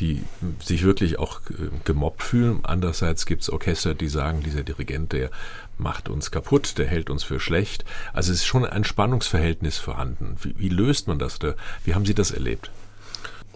die 0.00 0.22
sich 0.62 0.84
wirklich 0.84 1.18
auch 1.18 1.40
äh, 1.50 1.68
gemobbt 1.84 2.22
fühlen. 2.22 2.60
Andererseits 2.62 3.26
gibt 3.26 3.42
es 3.42 3.50
Orchester, 3.50 3.94
die 3.94 4.08
sagen, 4.08 4.42
dieser 4.42 4.62
Dirigent, 4.62 5.12
der 5.12 5.30
macht 5.76 6.08
uns 6.08 6.30
kaputt, 6.30 6.78
der 6.78 6.86
hält 6.86 7.10
uns 7.10 7.24
für 7.24 7.40
schlecht. 7.40 7.84
Also 8.12 8.32
es 8.32 8.38
ist 8.38 8.46
schon 8.46 8.64
ein 8.64 8.84
Spannungsverhältnis 8.84 9.78
vorhanden. 9.78 10.36
Wie, 10.40 10.54
wie 10.58 10.68
löst 10.68 11.08
man 11.08 11.18
das? 11.18 11.38
Wie 11.84 11.94
haben 11.94 12.06
Sie 12.06 12.14
das 12.14 12.30
erlebt? 12.30 12.70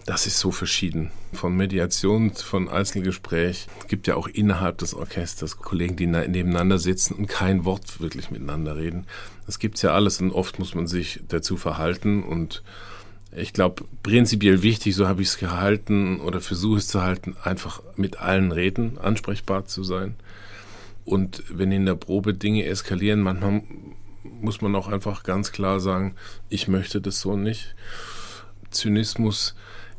Das 0.07 0.25
ist 0.25 0.39
so 0.39 0.51
verschieden. 0.51 1.11
Von 1.33 1.57
Mediation, 1.57 2.31
von 2.31 2.69
Einzelgespräch. 2.69 3.67
Es 3.81 3.87
gibt 3.87 4.07
ja 4.07 4.15
auch 4.15 4.29
innerhalb 4.29 4.77
des 4.77 4.93
Orchesters 4.93 5.57
Kollegen, 5.57 5.97
die 5.97 6.07
nebeneinander 6.07 6.79
sitzen 6.79 7.13
und 7.15 7.27
kein 7.27 7.65
Wort 7.65 7.99
wirklich 7.99 8.31
miteinander 8.31 8.77
reden. 8.77 9.05
Das 9.47 9.59
gibt's 9.59 9.81
ja 9.81 9.91
alles 9.91 10.21
und 10.21 10.31
oft 10.31 10.59
muss 10.59 10.75
man 10.75 10.87
sich 10.87 11.19
dazu 11.27 11.57
verhalten 11.57 12.23
und 12.23 12.63
ich 13.35 13.51
glaube, 13.51 13.83
prinzipiell 14.01 14.63
wichtig, 14.63 14.95
so 14.95 15.09
habe 15.09 15.23
ich 15.23 15.27
es 15.27 15.39
gehalten 15.39 16.21
oder 16.21 16.39
versuche 16.39 16.77
es 16.77 16.87
zu 16.87 17.01
halten, 17.01 17.35
einfach 17.43 17.83
mit 17.97 18.17
allen 18.17 18.53
reden, 18.53 18.97
ansprechbar 18.97 19.65
zu 19.65 19.83
sein. 19.83 20.15
Und 21.03 21.43
wenn 21.49 21.73
in 21.73 21.85
der 21.85 21.95
Probe 21.95 22.33
Dinge 22.33 22.63
eskalieren, 22.63 23.19
manchmal 23.19 23.61
muss 24.23 24.61
man 24.61 24.73
auch 24.73 24.87
einfach 24.87 25.23
ganz 25.23 25.51
klar 25.51 25.81
sagen, 25.81 26.15
ich 26.47 26.69
möchte 26.69 27.01
das 27.01 27.19
so 27.19 27.35
nicht. 27.35 27.75
Zynismus 28.71 29.53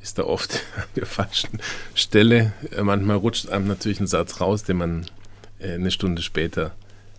ist 0.09 0.19
da 0.19 0.25
oft 0.25 0.55
an 0.77 0.85
der 0.97 1.07
falschen 1.07 1.61
Stelle. 1.95 2.53
Äh, 2.77 2.83
manchmal 2.83 3.17
rutscht 3.17 3.49
einem 3.49 3.69
natürlich 3.69 4.01
ein 4.01 4.07
Satz 4.07 4.41
raus, 4.41 4.65
den 4.65 4.79
man 4.79 5.07
äh, 5.59 5.75
eine 5.75 5.91
Stunde 5.91 6.23
später 6.23 6.73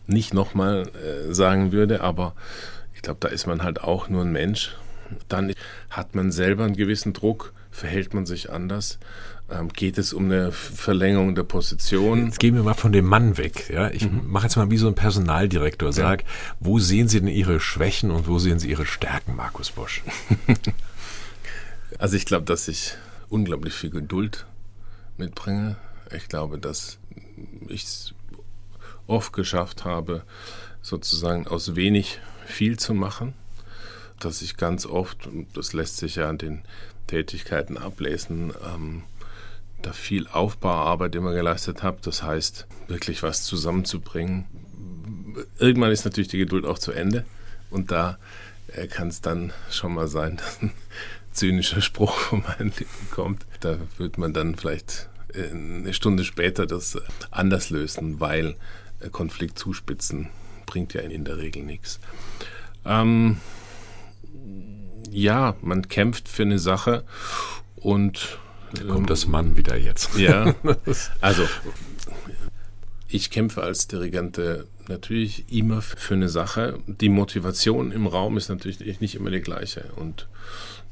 nicht 0.08 0.34
nochmal 0.34 0.90
äh, 0.90 1.34
sagen 1.34 1.72
würde, 1.72 2.02
aber 2.02 2.34
ich 2.96 3.04
glaube, 3.04 3.20
da 3.22 3.28
ist 3.28 3.46
man 3.46 3.64
halt 3.64 3.82
auch 3.82 4.10
nur 4.10 4.24
ein 4.24 4.32
Mensch. 4.32 4.76
Dann 5.28 5.54
hat 5.90 6.16
man 6.16 6.32
selber 6.32 6.66
einen 6.66 6.76
gewissen 6.76 7.14
Druck, 7.14 7.54
verhält 7.72 8.14
man 8.14 8.26
sich 8.26 8.52
anders. 8.52 8.98
Ähm, 9.52 9.70
geht 9.70 9.98
es 9.98 10.14
um 10.14 10.26
eine 10.26 10.52
Verlängerung 10.52 11.36
der 11.36 11.44
Position? 11.44 12.26
Jetzt 12.26 12.40
gehen 12.40 12.56
wir 12.56 12.64
mal 12.64 12.74
von 12.74 12.92
dem 12.92 13.06
Mann 13.06 13.38
weg. 13.38 13.70
Ja? 13.72 13.90
Ich 13.92 14.10
mhm. 14.10 14.24
mache 14.28 14.46
jetzt 14.46 14.56
mal 14.56 14.70
wie 14.70 14.78
so 14.78 14.88
ein 14.88 14.96
Personaldirektor. 14.96 15.94
Sag, 15.94 16.22
ja. 16.22 16.28
wo 16.60 16.80
sehen 16.80 17.08
Sie 17.08 17.20
denn 17.20 17.30
Ihre 17.30 17.60
Schwächen 17.60 18.12
und 18.12 18.28
wo 18.28 18.40
sehen 18.40 18.60
Sie 18.60 18.70
Ihre 18.70 18.86
Stärken, 18.86 19.36
Markus 19.36 19.72
Bosch? 19.72 20.04
Also 22.00 22.16
ich 22.16 22.26
glaube, 22.26 22.46
dass 22.46 22.70
ich 22.70 22.96
unglaublich 23.28 23.74
viel 23.74 23.90
Geduld 23.90 24.46
mitbringe. 25.18 25.76
Ich 26.16 26.30
glaube, 26.30 26.58
dass 26.58 26.98
ich 27.68 27.84
es 27.84 28.14
oft 29.06 29.34
geschafft 29.34 29.84
habe, 29.84 30.24
sozusagen 30.82 31.46
aus 31.46 31.76
wenig 31.76 32.22
viel 32.46 32.80
zu 32.80 32.94
machen. 32.94 33.34
Dass 34.18 34.42
ich 34.42 34.56
ganz 34.56 34.86
oft, 34.86 35.28
das 35.54 35.74
lässt 35.74 35.98
sich 35.98 36.16
ja 36.16 36.30
an 36.30 36.38
den 36.38 36.64
Tätigkeiten 37.08 37.78
ablesen, 37.78 38.54
ähm, 38.66 39.04
da 39.82 39.92
viel 39.92 40.28
Aufbauarbeit 40.28 41.16
immer 41.16 41.34
geleistet 41.34 41.84
habe. 41.84 41.98
Das 42.02 42.24
heißt, 42.24 42.66
wirklich 42.88 43.24
was 43.24 43.44
zusammenzubringen. 43.44 44.46
Irgendwann 45.58 45.92
ist 45.92 46.06
natürlich 46.06 46.30
die 46.30 46.38
Geduld 46.38 46.66
auch 46.66 46.80
zu 46.80 46.94
Ende 46.94 47.26
und 47.70 47.92
da 47.92 48.18
äh, 48.74 48.88
kann 48.88 49.10
es 49.10 49.22
dann 49.22 49.52
schon 49.70 49.94
mal 49.94 50.08
sein, 50.08 50.40
dass 51.19 51.19
zynischer 51.32 51.82
Spruch 51.82 52.18
von 52.18 52.44
meinen 52.44 52.74
Lippen 52.78 53.12
kommt. 53.12 53.46
Da 53.60 53.78
wird 53.98 54.18
man 54.18 54.34
dann 54.34 54.56
vielleicht 54.56 55.10
äh, 55.34 55.50
eine 55.50 55.94
Stunde 55.94 56.24
später 56.24 56.66
das 56.66 56.98
anders 57.32 57.70
lösen, 57.70 58.20
weil 58.20 58.56
äh, 59.00 59.10
Konflikt 59.10 59.60
zuspitzen 59.60 60.30
bringt 60.66 60.94
ja 60.94 61.02
in 61.02 61.26
der 61.26 61.38
Regel 61.38 61.64
nichts. 61.64 62.00
Ähm, 62.86 63.38
ja, 65.10 65.56
man 65.62 65.88
kämpft 65.88 66.28
für 66.28 66.44
eine 66.44 66.60
Sache 66.60 67.04
und 67.76 68.40
da 68.74 68.84
kommt 68.84 69.10
das 69.10 69.26
Mann 69.26 69.58
wieder 69.58 69.76
jetzt. 69.76 70.16
Ja, 70.18 70.54
also 71.22 71.48
ich 73.08 73.32
kämpfe 73.32 73.64
als 73.64 73.88
Dirigente 73.88 74.68
natürlich 74.88 75.52
immer 75.52 75.82
für 75.82 76.14
eine 76.14 76.30
Sache. 76.30 76.80
Die 76.86 77.10
Motivation 77.10 77.92
im 77.92 78.06
Raum 78.06 78.38
ist 78.38 78.50
natürlich 78.50 79.00
nicht 79.02 79.16
immer 79.16 79.32
die 79.32 79.42
gleiche 79.42 79.92
und 79.96 80.28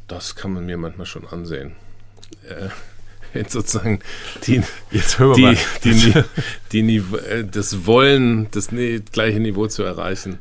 das 0.08 0.36
kann 0.36 0.54
man 0.54 0.66
mir 0.66 0.78
manchmal 0.78 1.06
schon 1.06 1.28
ansehen. 1.28 1.76
Äh, 2.48 2.70
wenn 3.34 3.48
sozusagen 3.48 4.00
die, 4.46 4.64
Jetzt 4.92 5.20
hören 5.20 5.30
wir 5.32 5.36
die, 5.36 5.42
mal. 5.42 5.58
Die, 5.84 6.24
die, 6.72 6.84
die, 6.84 7.18
äh, 7.30 7.46
das 7.46 7.86
Wollen, 7.86 8.50
das 8.52 8.70
gleiche 9.12 9.40
Niveau 9.40 9.68
zu 9.68 9.84
erreichen, 9.84 10.40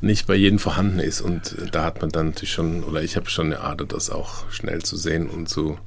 nicht 0.00 0.26
bei 0.26 0.34
jedem 0.34 0.58
vorhanden 0.58 0.98
ist. 0.98 1.20
Und 1.20 1.56
da 1.72 1.84
hat 1.84 2.00
man 2.00 2.10
dann 2.10 2.26
natürlich 2.26 2.52
schon, 2.52 2.84
oder 2.84 3.02
ich 3.02 3.16
habe 3.16 3.30
schon 3.30 3.46
eine 3.46 3.60
Ader, 3.60 3.86
das 3.86 4.10
auch 4.10 4.50
schnell 4.50 4.82
zu 4.82 4.96
sehen 4.96 5.28
und 5.28 5.48
zu, 5.48 5.78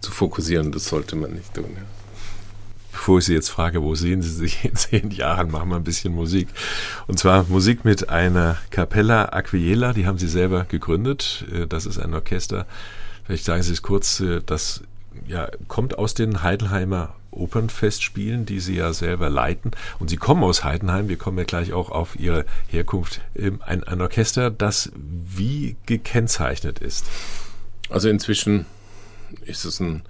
zu 0.00 0.10
fokussieren. 0.10 0.72
Das 0.72 0.86
sollte 0.86 1.16
man 1.16 1.32
nicht 1.32 1.54
tun. 1.54 1.70
Ja. 1.76 1.97
Bevor 2.98 3.18
ich 3.18 3.26
Sie 3.26 3.34
jetzt 3.34 3.48
frage, 3.48 3.80
wo 3.80 3.94
sehen 3.94 4.22
Sie 4.22 4.30
sich 4.30 4.64
in 4.64 4.74
zehn 4.74 5.12
Jahren, 5.12 5.52
machen 5.52 5.68
wir 5.68 5.76
ein 5.76 5.84
bisschen 5.84 6.12
Musik. 6.12 6.48
Und 7.06 7.16
zwar 7.16 7.44
Musik 7.44 7.84
mit 7.84 8.08
einer 8.08 8.58
Capella 8.70 9.26
Aquiela, 9.26 9.92
die 9.92 10.04
haben 10.04 10.18
Sie 10.18 10.26
selber 10.26 10.64
gegründet. 10.64 11.46
Äh, 11.54 11.68
das 11.68 11.86
ist 11.86 11.98
ein 11.98 12.12
Orchester. 12.12 12.66
Vielleicht 13.24 13.44
sagen 13.44 13.62
Sie 13.62 13.72
es 13.72 13.82
kurz, 13.82 14.18
äh, 14.18 14.40
das 14.44 14.82
ja, 15.28 15.48
kommt 15.68 15.96
aus 15.96 16.14
den 16.14 16.42
Heidenheimer 16.42 17.14
Opernfestspielen, 17.30 18.46
die 18.46 18.58
Sie 18.58 18.74
ja 18.74 18.92
selber 18.92 19.30
leiten. 19.30 19.70
Und 20.00 20.10
Sie 20.10 20.16
kommen 20.16 20.42
aus 20.42 20.64
Heidenheim, 20.64 21.08
wir 21.08 21.18
kommen 21.18 21.38
ja 21.38 21.44
gleich 21.44 21.72
auch 21.72 21.92
auf 21.92 22.18
Ihre 22.18 22.46
Herkunft. 22.66 23.20
Ähm, 23.36 23.60
ein, 23.64 23.84
ein 23.84 24.00
Orchester, 24.00 24.50
das 24.50 24.90
wie 24.96 25.76
gekennzeichnet 25.86 26.80
ist? 26.80 27.06
Also 27.90 28.08
inzwischen 28.08 28.66
ist 29.42 29.64
es 29.64 29.78
ein, 29.78 30.02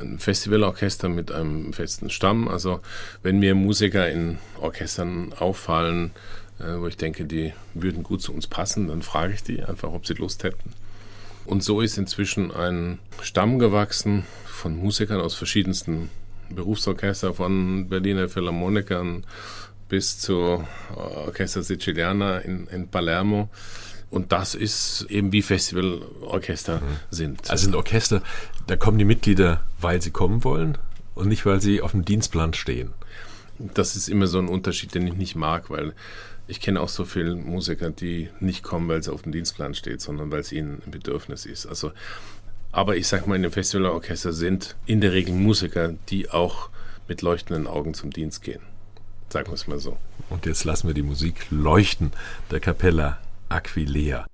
ein 0.00 0.18
Festivalorchester 0.18 1.08
mit 1.08 1.32
einem 1.32 1.72
festen 1.72 2.10
Stamm. 2.10 2.48
Also 2.48 2.80
wenn 3.22 3.38
mir 3.38 3.54
Musiker 3.54 4.10
in 4.10 4.38
Orchestern 4.60 5.32
auffallen, 5.32 6.10
äh, 6.58 6.78
wo 6.78 6.86
ich 6.86 6.96
denke, 6.96 7.24
die 7.24 7.52
würden 7.74 8.02
gut 8.02 8.22
zu 8.22 8.32
uns 8.32 8.46
passen, 8.46 8.88
dann 8.88 9.02
frage 9.02 9.34
ich 9.34 9.42
die 9.42 9.62
einfach, 9.62 9.92
ob 9.92 10.06
sie 10.06 10.14
Lust 10.14 10.44
hätten. 10.44 10.72
Und 11.44 11.62
so 11.62 11.80
ist 11.80 11.98
inzwischen 11.98 12.50
ein 12.52 12.98
Stamm 13.20 13.58
gewachsen 13.58 14.24
von 14.46 14.76
Musikern 14.76 15.20
aus 15.20 15.34
verschiedensten 15.34 16.10
Berufsorchester, 16.50 17.34
von 17.34 17.88
Berliner 17.88 18.28
Philharmonikern 18.28 19.24
bis 19.88 20.18
zu 20.18 20.64
Orchester 20.94 21.62
Siciliana 21.62 22.38
in, 22.38 22.66
in 22.68 22.88
Palermo. 22.88 23.50
Und 24.10 24.30
das 24.30 24.54
ist 24.54 25.06
eben 25.08 25.32
wie 25.32 25.42
Festivalorchester 25.42 26.76
mhm. 26.76 26.96
sind. 27.10 27.50
Also 27.50 27.64
sind 27.64 27.74
Orchester, 27.74 28.22
da 28.66 28.76
kommen 28.76 28.98
die 28.98 29.04
Mitglieder, 29.04 29.62
weil 29.80 30.00
sie 30.00 30.10
kommen 30.10 30.44
wollen 30.44 30.78
und 31.14 31.28
nicht, 31.28 31.44
weil 31.46 31.60
sie 31.60 31.80
auf 31.80 31.92
dem 31.92 32.04
Dienstplan 32.04 32.54
stehen. 32.54 32.90
Das 33.58 33.94
ist 33.96 34.08
immer 34.08 34.26
so 34.26 34.38
ein 34.38 34.48
Unterschied, 34.48 34.94
den 34.94 35.06
ich 35.06 35.14
nicht 35.14 35.36
mag, 35.36 35.70
weil 35.70 35.94
ich 36.46 36.60
kenne 36.60 36.80
auch 36.80 36.88
so 36.88 37.04
viele 37.04 37.34
Musiker, 37.36 37.90
die 37.90 38.28
nicht 38.40 38.62
kommen, 38.62 38.88
weil 38.88 38.98
es 38.98 39.08
auf 39.08 39.22
dem 39.22 39.32
Dienstplan 39.32 39.74
steht, 39.74 40.00
sondern 40.00 40.30
weil 40.30 40.40
es 40.40 40.52
ihnen 40.52 40.82
ein 40.84 40.90
Bedürfnis 40.90 41.46
ist. 41.46 41.66
Also, 41.66 41.92
aber 42.72 42.96
ich 42.96 43.06
sag 43.06 43.26
mal, 43.26 43.36
in 43.36 43.42
dem 43.42 43.52
Festivalorchester 43.52 44.32
sind 44.32 44.76
in 44.86 45.00
der 45.00 45.12
Regel 45.12 45.34
Musiker, 45.34 45.94
die 46.08 46.30
auch 46.30 46.70
mit 47.06 47.22
leuchtenden 47.22 47.66
Augen 47.66 47.94
zum 47.94 48.10
Dienst 48.10 48.42
gehen. 48.42 48.60
Sagen 49.30 49.48
wir 49.48 49.54
es 49.54 49.66
mal 49.66 49.78
so. 49.78 49.96
Und 50.30 50.46
jetzt 50.46 50.64
lassen 50.64 50.88
wir 50.88 50.94
die 50.94 51.02
Musik 51.02 51.46
leuchten 51.50 52.12
der 52.50 52.60
Capella 52.60 53.18
Aquilea. 53.48 54.26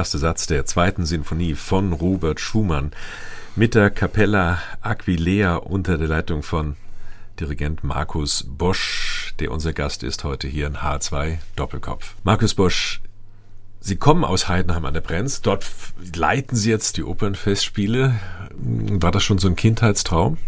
Erste 0.00 0.16
Satz 0.16 0.46
der 0.46 0.64
zweiten 0.64 1.04
Sinfonie 1.04 1.54
von 1.54 1.92
Robert 1.92 2.40
Schumann 2.40 2.92
mit 3.54 3.74
der 3.74 3.90
Capella 3.90 4.58
Aquilea 4.80 5.56
unter 5.56 5.98
der 5.98 6.08
Leitung 6.08 6.42
von 6.42 6.76
Dirigent 7.38 7.84
Markus 7.84 8.46
Bosch, 8.48 9.34
der 9.40 9.50
unser 9.50 9.74
Gast 9.74 10.02
ist 10.02 10.24
heute 10.24 10.48
hier 10.48 10.68
in 10.68 10.78
H2 10.78 11.36
Doppelkopf. 11.54 12.14
Markus 12.24 12.54
Bosch, 12.54 13.02
Sie 13.80 13.96
kommen 13.96 14.24
aus 14.24 14.48
Heidenheim 14.48 14.86
an 14.86 14.94
der 14.94 15.02
Brenz. 15.02 15.42
Dort 15.42 15.66
leiten 16.14 16.56
Sie 16.56 16.70
jetzt 16.70 16.96
die 16.96 17.04
Opernfestspiele. 17.04 18.14
War 18.56 19.10
das 19.10 19.22
schon 19.22 19.36
so 19.36 19.48
ein 19.48 19.56
Kindheitstraum? 19.56 20.38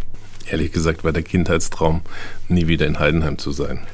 Ehrlich 0.46 0.72
gesagt 0.72 1.04
war 1.04 1.12
der 1.12 1.24
Kindheitstraum, 1.24 2.00
nie 2.48 2.68
wieder 2.68 2.86
in 2.86 2.98
Heidenheim 2.98 3.36
zu 3.36 3.52
sein. 3.52 3.86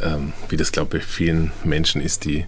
Ähm, 0.00 0.32
wie 0.48 0.56
das, 0.56 0.70
glaube 0.70 0.98
ich, 0.98 1.04
vielen 1.04 1.50
Menschen 1.64 2.00
ist, 2.00 2.24
die 2.24 2.46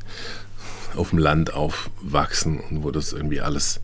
auf 0.96 1.10
dem 1.10 1.18
Land 1.18 1.54
aufwachsen 1.54 2.60
und 2.60 2.82
wo 2.82 2.90
das 2.90 3.12
irgendwie 3.12 3.40
alles 3.40 3.80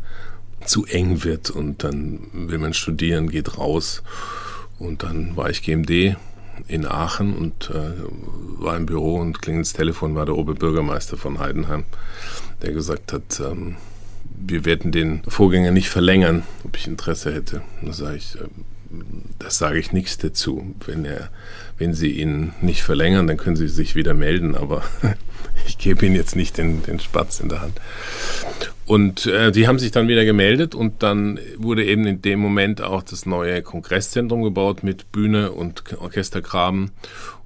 zu 0.64 0.84
eng 0.86 1.24
wird 1.24 1.50
und 1.50 1.84
dann 1.84 2.28
will 2.32 2.58
man 2.58 2.74
studieren, 2.74 3.28
geht 3.28 3.58
raus 3.58 4.02
und 4.78 5.02
dann 5.02 5.36
war 5.36 5.50
ich 5.50 5.62
GMD 5.62 6.16
in 6.66 6.86
Aachen 6.86 7.36
und 7.36 7.70
äh, 7.70 7.92
war 8.62 8.76
im 8.76 8.86
Büro 8.86 9.16
und 9.16 9.40
klingelt 9.40 9.66
das 9.66 9.72
Telefon, 9.72 10.14
war 10.14 10.26
der 10.26 10.36
Oberbürgermeister 10.36 11.16
von 11.16 11.38
Heidenheim, 11.38 11.84
der 12.62 12.72
gesagt 12.72 13.12
hat, 13.12 13.40
ähm, 13.40 13.76
wir 14.40 14.64
werden 14.64 14.92
den 14.92 15.22
Vorgänger 15.26 15.70
nicht 15.70 15.88
verlängern, 15.88 16.42
ob 16.64 16.76
ich 16.76 16.86
Interesse 16.86 17.32
hätte. 17.32 17.62
Da 17.82 17.92
sage 17.92 18.16
ich, 18.16 18.34
äh, 18.36 18.48
das 19.38 19.58
sage 19.58 19.78
ich 19.78 19.92
nichts 19.92 20.18
dazu. 20.18 20.74
Wenn, 20.86 21.04
er, 21.04 21.30
wenn 21.76 21.94
Sie 21.94 22.12
ihn 22.12 22.52
nicht 22.60 22.82
verlängern, 22.82 23.26
dann 23.26 23.36
können 23.36 23.56
Sie 23.56 23.68
sich 23.68 23.94
wieder 23.94 24.14
melden, 24.14 24.54
aber 24.54 24.82
ich 25.66 25.78
gebe 25.78 26.06
Ihnen 26.06 26.14
jetzt 26.14 26.36
nicht 26.36 26.58
den, 26.58 26.82
den 26.82 27.00
Spatz 27.00 27.40
in 27.40 27.48
der 27.48 27.60
Hand. 27.60 27.80
Und 28.86 29.26
äh, 29.26 29.52
die 29.52 29.68
haben 29.68 29.78
sich 29.78 29.90
dann 29.90 30.08
wieder 30.08 30.24
gemeldet 30.24 30.74
und 30.74 31.02
dann 31.02 31.38
wurde 31.56 31.84
eben 31.84 32.06
in 32.06 32.22
dem 32.22 32.40
Moment 32.40 32.80
auch 32.80 33.02
das 33.02 33.26
neue 33.26 33.62
Kongresszentrum 33.62 34.42
gebaut 34.42 34.82
mit 34.82 35.12
Bühne 35.12 35.52
und 35.52 35.84
Orchestergraben. 35.98 36.90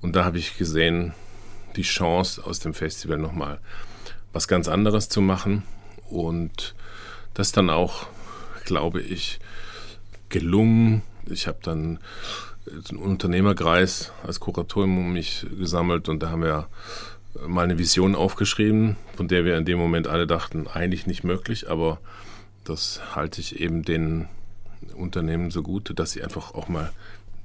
Und 0.01 0.15
da 0.15 0.25
habe 0.25 0.39
ich 0.39 0.57
gesehen, 0.57 1.15
die 1.77 1.83
Chance 1.83 2.45
aus 2.45 2.61
dem 2.61 2.75
Festival 2.75 3.19
nochmal 3.19 3.59
was 4.33 4.47
ganz 4.47 4.69
anderes 4.69 5.09
zu 5.09 5.21
machen. 5.21 5.65
Und 6.09 6.75
das 7.35 7.53
dann 7.53 7.71
auch, 7.71 8.07
glaube 8.65 9.01
ich, 9.01 9.41
gelungen 10.29 11.03
ich 11.27 11.47
habe 11.47 11.59
dann 11.63 11.99
einen 12.67 12.99
Unternehmerkreis 12.99 14.13
als 14.27 14.41
Kuratorium 14.41 14.99
um 14.99 15.13
mich 15.13 15.47
gesammelt 15.59 16.09
und 16.09 16.23
da 16.23 16.31
haben 16.31 16.43
wir 16.43 16.69
mal 17.47 17.65
eine 17.65 17.79
Vision 17.79 18.15
aufgeschrieben, 18.15 18.97
von 19.17 19.29
der 19.29 19.45
wir 19.45 19.57
in 19.57 19.65
dem 19.65 19.79
Moment 19.79 20.07
alle 20.07 20.27
dachten, 20.27 20.67
eigentlich 20.67 21.07
nicht 21.07 21.25
möglich, 21.25 21.71
aber 21.71 21.99
das 22.65 23.01
halte 23.15 23.41
ich 23.41 23.61
eben 23.61 23.83
den 23.83 24.29
Unternehmen 24.95 25.51
so 25.51 25.63
gut, 25.63 25.93
dass 25.99 26.13
sie 26.13 26.23
einfach 26.23 26.55
auch 26.55 26.69
mal 26.69 26.93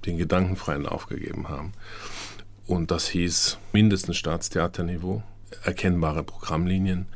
den 0.05 0.17
gedankenfreien 0.17 0.83
Lauf 0.83 1.07
gegeben 1.07 1.49
haben. 1.49 1.73
Und 2.65 2.91
das 2.91 3.07
hieß 3.07 3.57
mindestens 3.71 4.17
Staatstheaterniveau, 4.17 5.23
erkennbare 5.63 6.23
Programmlinien. 6.23 7.07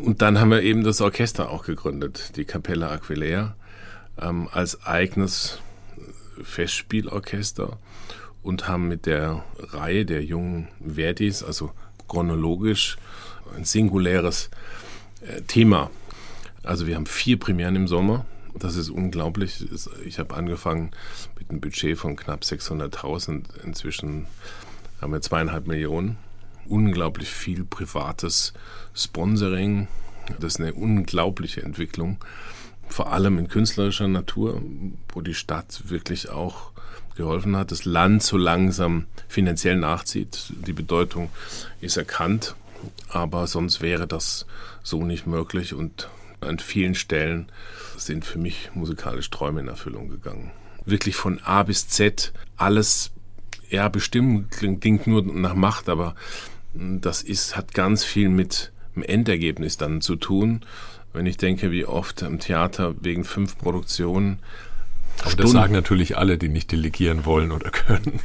Und 0.00 0.22
dann 0.22 0.40
haben 0.40 0.50
wir 0.50 0.62
eben 0.62 0.84
das 0.84 1.00
Orchester 1.00 1.50
auch 1.50 1.64
gegründet, 1.64 2.36
die 2.36 2.44
Capella 2.44 2.90
Aquilea, 2.90 3.56
ähm, 4.20 4.48
als 4.52 4.84
eigenes 4.86 5.60
Festspielorchester 6.42 7.78
und 8.42 8.68
haben 8.68 8.88
mit 8.88 9.06
der 9.06 9.44
Reihe 9.58 10.04
der 10.04 10.24
jungen 10.24 10.68
Verdis, 10.84 11.42
also 11.42 11.72
chronologisch, 12.14 12.96
ein 13.56 13.64
singuläres 13.64 14.50
äh, 15.20 15.42
Thema. 15.42 15.90
Also 16.62 16.86
wir 16.86 16.94
haben 16.94 17.06
vier 17.06 17.38
Premieren 17.38 17.74
im 17.74 17.88
Sommer. 17.88 18.24
Das 18.56 18.76
ist 18.76 18.88
unglaublich. 18.88 19.66
Ich 20.06 20.20
habe 20.20 20.34
angefangen 20.36 20.92
mit 21.36 21.50
einem 21.50 21.60
Budget 21.60 21.98
von 21.98 22.14
knapp 22.14 22.42
600.000. 22.42 23.64
Inzwischen 23.64 24.26
haben 25.00 25.12
wir 25.12 25.20
zweieinhalb 25.20 25.66
Millionen. 25.66 26.16
Unglaublich 26.66 27.28
viel 27.28 27.64
privates 27.64 28.54
Sponsoring. 28.94 29.88
Das 30.38 30.54
ist 30.54 30.60
eine 30.60 30.72
unglaubliche 30.72 31.62
Entwicklung 31.62 32.18
vor 32.88 33.12
allem 33.12 33.38
in 33.38 33.48
künstlerischer 33.48 34.08
Natur, 34.08 34.62
wo 35.08 35.20
die 35.20 35.34
Stadt 35.34 35.88
wirklich 35.88 36.28
auch 36.28 36.72
geholfen 37.16 37.56
hat, 37.56 37.70
das 37.70 37.84
Land 37.84 38.22
so 38.22 38.36
langsam 38.36 39.06
finanziell 39.28 39.76
nachzieht. 39.76 40.52
Die 40.66 40.72
Bedeutung 40.72 41.30
ist 41.80 41.96
erkannt, 41.96 42.54
aber 43.08 43.46
sonst 43.46 43.80
wäre 43.80 44.06
das 44.06 44.46
so 44.82 45.04
nicht 45.04 45.26
möglich 45.26 45.74
und 45.74 46.08
an 46.40 46.58
vielen 46.58 46.94
Stellen 46.94 47.46
sind 47.96 48.24
für 48.24 48.38
mich 48.38 48.70
musikalisch 48.74 49.30
Träume 49.30 49.60
in 49.60 49.68
Erfüllung 49.68 50.08
gegangen. 50.08 50.50
Wirklich 50.84 51.16
von 51.16 51.40
A 51.42 51.62
bis 51.62 51.88
Z 51.88 52.32
alles, 52.56 53.10
ja, 53.70 53.88
bestimmen 53.88 54.50
klingt 54.50 55.06
nur 55.06 55.22
nach 55.22 55.54
Macht, 55.54 55.88
aber 55.88 56.14
das 56.74 57.22
ist, 57.22 57.56
hat 57.56 57.72
ganz 57.72 58.04
viel 58.04 58.28
mit 58.28 58.72
dem 58.94 59.02
Endergebnis 59.02 59.76
dann 59.76 60.00
zu 60.00 60.16
tun 60.16 60.64
wenn 61.14 61.26
ich 61.26 61.36
denke, 61.38 61.70
wie 61.70 61.86
oft 61.86 62.20
im 62.22 62.40
Theater 62.40 62.94
wegen 63.00 63.24
fünf 63.24 63.56
Produktionen. 63.56 64.40
Aber 65.22 65.36
das 65.36 65.50
sagen 65.50 65.72
natürlich 65.72 66.16
alle, 66.16 66.38
die 66.38 66.48
nicht 66.48 66.72
delegieren 66.72 67.24
wollen 67.24 67.52
oder 67.52 67.70
können. 67.70 68.20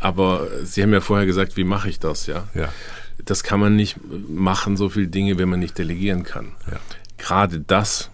Aber 0.00 0.48
Sie 0.64 0.82
haben 0.82 0.92
ja 0.92 1.00
vorher 1.00 1.26
gesagt, 1.26 1.56
wie 1.56 1.64
mache 1.64 1.88
ich 1.88 2.00
das, 2.00 2.26
ja? 2.26 2.48
Ja. 2.54 2.68
Das 3.24 3.44
kann 3.44 3.60
man 3.60 3.76
nicht 3.76 3.98
machen, 4.28 4.76
so 4.76 4.88
viele 4.88 5.06
Dinge, 5.06 5.38
wenn 5.38 5.48
man 5.48 5.60
nicht 5.60 5.78
delegieren 5.78 6.24
kann. 6.24 6.52
Ja. 6.70 6.78
Gerade 7.18 7.60
das 7.60 8.10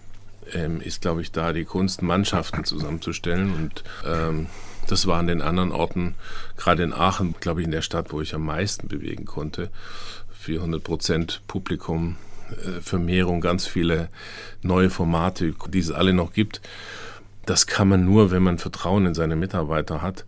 ähm, 0.53 0.81
ist, 0.81 1.01
glaube 1.01 1.21
ich, 1.21 1.31
da 1.31 1.51
die 1.51 1.65
Kunst, 1.65 2.01
Mannschaften 2.01 2.63
zusammenzustellen. 2.63 3.53
Und 3.53 3.83
ähm, 4.05 4.47
das 4.87 5.07
war 5.07 5.19
an 5.19 5.27
den 5.27 5.41
anderen 5.41 5.71
Orten, 5.71 6.15
gerade 6.57 6.83
in 6.83 6.93
Aachen, 6.93 7.35
glaube 7.39 7.61
ich, 7.61 7.65
in 7.65 7.71
der 7.71 7.81
Stadt, 7.81 8.11
wo 8.11 8.21
ich 8.21 8.35
am 8.35 8.45
meisten 8.45 8.87
bewegen 8.87 9.25
konnte. 9.25 9.69
400 10.33 10.83
Prozent 10.83 11.41
Publikum, 11.47 12.17
äh, 12.51 12.81
Vermehrung, 12.81 13.41
ganz 13.41 13.67
viele 13.67 14.09
neue 14.61 14.89
Formate, 14.89 15.53
die 15.67 15.79
es 15.79 15.91
alle 15.91 16.13
noch 16.13 16.33
gibt. 16.33 16.61
Das 17.49 17.65
kann 17.65 17.87
man 17.87 18.05
nur, 18.05 18.29
wenn 18.29 18.43
man 18.43 18.59
Vertrauen 18.59 19.07
in 19.07 19.15
seine 19.15 19.35
Mitarbeiter 19.35 20.03
hat. 20.03 20.23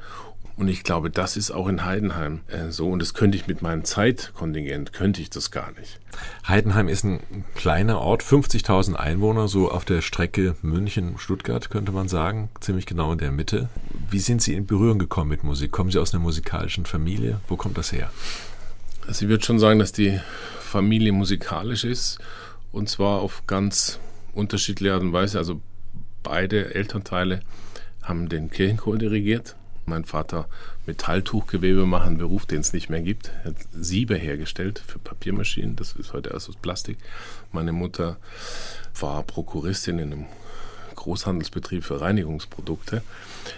Und 0.58 0.70
ich 0.70 0.84
glaube, 0.84 1.12
das 1.12 1.38
ist 1.38 1.52
auch 1.52 1.68
in 1.68 1.86
Heidenheim 1.86 2.40
äh, 2.48 2.72
so. 2.72 2.90
Und 2.90 3.00
das 3.00 3.14
könnte 3.14 3.38
ich 3.38 3.46
mit 3.46 3.62
meinem 3.62 3.84
Zeitkontingent, 3.84 4.92
könnte 4.92 5.22
ich 5.22 5.30
das 5.30 5.52
gar 5.52 5.72
nicht. 5.74 6.00
Heidenheim 6.48 6.88
ist 6.88 7.04
ein 7.04 7.20
kleiner 7.54 8.00
Ort, 8.00 8.24
50.000 8.24 8.96
Einwohner, 8.96 9.48
so 9.48 9.70
auf 9.70 9.86
der 9.86 10.02
Strecke 10.02 10.56
München-Stuttgart, 10.64 11.70
könnte 11.70 11.92
man 11.92 12.08
sagen, 12.08 12.50
ziemlich 12.60 12.88
genau 12.88 13.12
in 13.12 13.20
der 13.20 13.32
Mitte. 13.32 13.70
Wie 14.10 14.18
sind 14.18 14.42
Sie 14.42 14.56
in 14.56 14.66
Berührung 14.66 14.98
gekommen 14.98 15.30
mit 15.30 15.44
Musik? 15.44 15.72
Kommen 15.72 15.92
Sie 15.92 16.00
aus 16.00 16.16
einer 16.16 16.24
musikalischen 16.24 16.88
Familie? 16.88 17.40
Wo 17.48 17.56
kommt 17.56 17.78
das 17.78 17.92
her? 17.92 18.10
Also 19.06 19.26
ich 19.26 19.30
würde 19.30 19.46
schon 19.46 19.60
sagen, 19.60 19.78
dass 19.78 19.92
die 19.92 20.20
Familie 20.60 21.12
musikalisch 21.12 21.84
ist 21.84 22.18
und 22.72 22.90
zwar 22.90 23.20
auf 23.20 23.44
ganz 23.46 24.00
unterschiedliche 24.34 24.96
Art 24.96 25.04
und 25.04 25.14
Weise. 25.14 25.38
Also 25.38 25.62
beide 26.24 26.74
Elternteile 26.74 27.42
haben 28.02 28.30
den 28.30 28.50
Kirchenchor 28.50 28.98
dirigiert. 28.98 29.56
Mein 29.86 30.06
Vater 30.06 30.48
Metalltuchgewebe 30.86 31.86
machen, 31.86 32.18
Beruf, 32.18 32.46
den 32.46 32.62
es 32.62 32.74
nicht 32.74 32.90
mehr 32.90 33.02
gibt. 33.02 33.32
Er 33.44 33.52
hat 33.52 33.56
Siebe 33.74 34.16
hergestellt 34.16 34.82
für 34.86 35.00
Papiermaschinen, 35.00 35.76
das 35.76 35.94
ist 35.94 36.14
heute 36.14 36.32
alles 36.32 36.50
aus 36.50 36.56
Plastik. 36.56 36.98
Meine 37.52 37.72
Mutter 37.72 38.18
war 39.00 39.24
Prokuristin 39.24 40.00
in 40.00 40.14
einem 40.14 40.26
Großhandelsbetrieb 40.96 41.84
für 41.84 42.00
Reinigungsprodukte. 42.00 43.02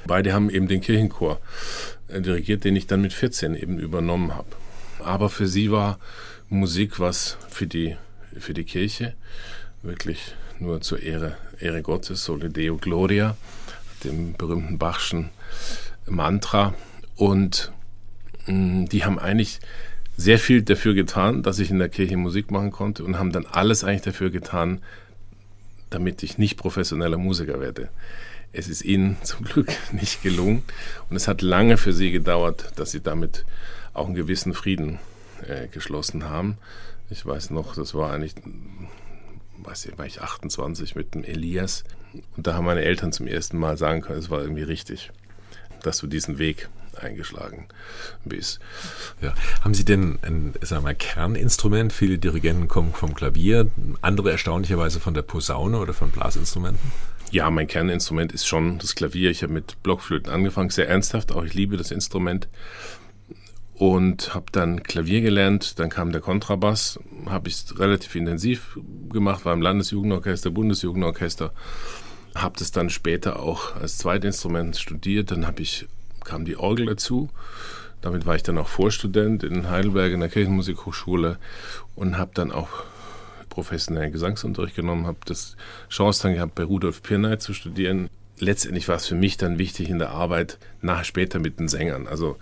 Beide 0.07 0.33
haben 0.33 0.49
eben 0.49 0.67
den 0.67 0.81
Kirchenchor 0.81 1.39
dirigiert, 2.09 2.63
den 2.63 2.75
ich 2.75 2.87
dann 2.87 3.01
mit 3.01 3.13
14 3.13 3.55
eben 3.55 3.79
übernommen 3.79 4.33
habe. 4.33 4.47
Aber 4.99 5.29
für 5.29 5.47
sie 5.47 5.71
war 5.71 5.99
Musik 6.49 6.99
was 6.99 7.37
für 7.49 7.67
die, 7.67 7.97
für 8.37 8.53
die 8.53 8.63
Kirche, 8.63 9.13
wirklich 9.81 10.35
nur 10.59 10.81
zur 10.81 11.01
Ehre, 11.01 11.35
Ehre 11.63 11.81
Gottes, 11.81 12.25
Sole 12.25 12.49
Deo 12.49 12.77
Gloria, 12.77 13.37
dem 14.03 14.33
berühmten 14.33 14.77
Bachschen 14.77 15.29
Mantra. 16.05 16.73
Und 17.15 17.71
mh, 18.47 18.53
mm, 18.53 18.89
die 18.89 19.05
haben 19.05 19.17
eigentlich 19.17 19.59
sehr 20.17 20.37
viel 20.37 20.61
dafür 20.61 20.93
getan, 20.93 21.41
dass 21.41 21.59
ich 21.59 21.71
in 21.71 21.79
der 21.79 21.89
Kirche 21.89 22.17
Musik 22.17 22.51
machen 22.51 22.71
konnte 22.71 23.03
und 23.03 23.17
haben 23.17 23.31
dann 23.31 23.45
alles 23.45 23.83
eigentlich 23.83 24.01
dafür 24.01 24.29
getan, 24.29 24.81
damit 25.89 26.21
ich 26.21 26.37
nicht 26.37 26.57
professioneller 26.57 27.17
Musiker 27.17 27.59
werde. 27.59 27.89
Es 28.51 28.67
ist 28.67 28.83
ihnen 28.83 29.17
zum 29.23 29.45
Glück 29.45 29.71
nicht 29.91 30.21
gelungen 30.21 30.63
und 31.09 31.15
es 31.15 31.27
hat 31.27 31.41
lange 31.41 31.77
für 31.77 31.93
sie 31.93 32.11
gedauert, 32.11 32.73
dass 32.75 32.91
sie 32.91 33.01
damit 33.01 33.45
auch 33.93 34.05
einen 34.07 34.15
gewissen 34.15 34.53
Frieden 34.53 34.99
äh, 35.47 35.67
geschlossen 35.67 36.25
haben. 36.25 36.57
Ich 37.09 37.25
weiß 37.25 37.51
noch, 37.51 37.75
das 37.75 37.93
war 37.93 38.11
eigentlich, 38.11 38.35
weiß 39.65 39.85
ich, 39.85 39.97
war 39.97 40.05
ich 40.05 40.21
28 40.21 40.95
mit 40.95 41.13
dem 41.13 41.23
Elias 41.23 41.83
und 42.35 42.45
da 42.47 42.53
haben 42.55 42.65
meine 42.65 42.83
Eltern 42.83 43.11
zum 43.11 43.27
ersten 43.27 43.57
Mal 43.57 43.77
sagen 43.77 44.01
können, 44.01 44.19
es 44.19 44.29
war 44.29 44.41
irgendwie 44.41 44.63
richtig, 44.63 45.11
dass 45.81 45.97
du 45.99 46.07
diesen 46.07 46.37
Weg 46.37 46.69
eingeschlagen 47.01 47.67
bist. 48.23 48.59
Ja. 49.21 49.33
Haben 49.61 49.73
Sie 49.73 49.85
denn 49.85 50.19
ein 50.21 50.53
sagen 50.61 50.85
wir, 50.85 50.93
Kerninstrument? 50.93 51.91
Viele 51.91 52.17
Dirigenten 52.17 52.67
kommen 52.67 52.93
vom 52.93 53.15
Klavier, 53.15 53.69
andere 54.01 54.31
erstaunlicherweise 54.31 54.99
von 54.99 55.13
der 55.13 55.23
Posaune 55.23 55.79
oder 55.79 55.93
von 55.93 56.11
Blasinstrumenten? 56.11 56.91
Ja, 57.31 57.49
mein 57.49 57.67
Kerninstrument 57.67 58.31
ist 58.31 58.45
schon 58.45 58.77
das 58.77 58.93
Klavier. 58.93 59.31
Ich 59.31 59.41
habe 59.41 59.53
mit 59.53 59.81
Blockflöten 59.81 60.31
angefangen, 60.31 60.69
sehr 60.69 60.87
ernsthaft, 60.87 61.31
auch 61.31 61.43
ich 61.43 61.55
liebe 61.55 61.77
das 61.77 61.89
Instrument 61.89 62.47
und 63.75 64.33
habe 64.33 64.45
dann 64.51 64.83
Klavier 64.83 65.21
gelernt. 65.21 65.79
Dann 65.79 65.89
kam 65.89 66.11
der 66.11 66.21
Kontrabass, 66.21 66.99
habe 67.25 67.49
ich 67.49 67.65
relativ 67.77 68.15
intensiv 68.15 68.77
gemacht, 69.11 69.45
war 69.45 69.53
im 69.53 69.61
Landesjugendorchester, 69.61 70.51
Bundesjugendorchester, 70.51 71.53
habe 72.35 72.55
das 72.57 72.71
dann 72.71 72.89
später 72.89 73.39
auch 73.39 73.75
als 73.75 73.97
Zweitinstrument 73.97 74.77
studiert. 74.77 75.31
Dann 75.31 75.47
habe 75.47 75.61
ich 75.61 75.87
kam 76.23 76.45
die 76.45 76.57
Orgel 76.57 76.85
dazu. 76.87 77.29
Damit 78.01 78.25
war 78.25 78.35
ich 78.35 78.43
dann 78.43 78.57
auch 78.57 78.67
Vorstudent 78.67 79.43
in 79.43 79.69
Heidelberg 79.69 80.11
in 80.11 80.19
der 80.19 80.29
Kirchenmusikhochschule 80.29 81.37
und 81.95 82.17
habe 82.17 82.31
dann 82.33 82.51
auch 82.51 82.69
professionellen 83.49 84.11
Gesangsunterricht 84.11 84.75
genommen, 84.75 85.05
habe 85.05 85.19
das 85.25 85.55
Chance 85.89 86.23
dann 86.23 86.33
gehabt, 86.33 86.55
bei 86.55 86.63
Rudolf 86.63 87.03
Pirnay 87.03 87.37
zu 87.37 87.53
studieren. 87.53 88.09
Letztendlich 88.39 88.87
war 88.87 88.95
es 88.95 89.05
für 89.05 89.15
mich 89.15 89.37
dann 89.37 89.59
wichtig 89.59 89.89
in 89.89 89.99
der 89.99 90.09
Arbeit 90.09 90.57
nach 90.81 91.05
später 91.05 91.39
mit 91.39 91.59
den 91.59 91.67
Sängern. 91.67 92.07
Also 92.07 92.37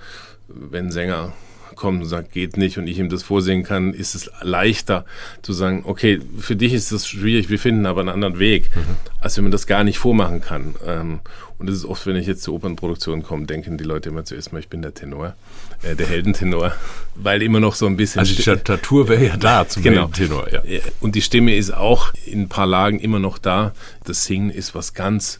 wenn 0.55 0.91
Sänger 0.91 1.33
kommt 1.75 2.01
und 2.01 2.07
sagt, 2.07 2.31
geht 2.31 2.57
nicht 2.57 2.77
und 2.77 2.87
ich 2.87 2.99
ihm 2.99 3.09
das 3.09 3.23
vorsehen 3.23 3.63
kann, 3.63 3.93
ist 3.93 4.15
es 4.15 4.29
leichter 4.41 5.05
zu 5.41 5.53
sagen, 5.53 5.83
okay, 5.85 6.19
für 6.37 6.55
dich 6.55 6.73
ist 6.73 6.91
das 6.91 7.07
schwierig, 7.07 7.49
wir 7.49 7.59
finden 7.59 7.85
aber 7.85 8.01
einen 8.01 8.09
anderen 8.09 8.39
Weg, 8.39 8.69
mhm. 8.75 8.95
als 9.19 9.37
wenn 9.37 9.45
man 9.45 9.51
das 9.51 9.67
gar 9.67 9.83
nicht 9.83 9.97
vormachen 9.97 10.41
kann. 10.41 10.75
Ähm, 10.85 11.19
und 11.57 11.67
das 11.67 11.75
ist 11.75 11.85
oft, 11.85 12.05
wenn 12.07 12.15
ich 12.15 12.27
jetzt 12.27 12.43
zur 12.43 12.55
Opernproduktion 12.55 13.23
komme, 13.23 13.45
denken 13.45 13.77
die 13.77 13.83
Leute 13.83 14.09
immer 14.09 14.25
zuerst 14.25 14.51
mal, 14.51 14.59
ich 14.59 14.67
bin 14.67 14.81
der 14.81 14.93
Tenor, 14.93 15.35
äh, 15.83 15.95
der 15.95 16.07
Heldentenor, 16.07 16.73
weil 17.15 17.41
immer 17.41 17.59
noch 17.59 17.75
so 17.75 17.85
ein 17.85 17.97
bisschen... 17.97 18.19
Also 18.19 18.35
die 18.35 18.41
Statur 18.41 19.07
wäre 19.07 19.25
ja 19.25 19.37
da 19.37 19.67
zum 19.67 19.83
genau. 19.83 20.09
Heldentenor, 20.11 20.51
ja. 20.51 20.61
Und 20.99 21.15
die 21.15 21.21
Stimme 21.21 21.55
ist 21.55 21.71
auch 21.71 22.13
in 22.25 22.43
ein 22.43 22.49
paar 22.49 22.67
Lagen 22.67 22.99
immer 22.99 23.19
noch 23.19 23.37
da. 23.37 23.73
Das 24.05 24.25
Singen 24.25 24.49
ist 24.49 24.75
was 24.75 24.93
ganz 24.93 25.39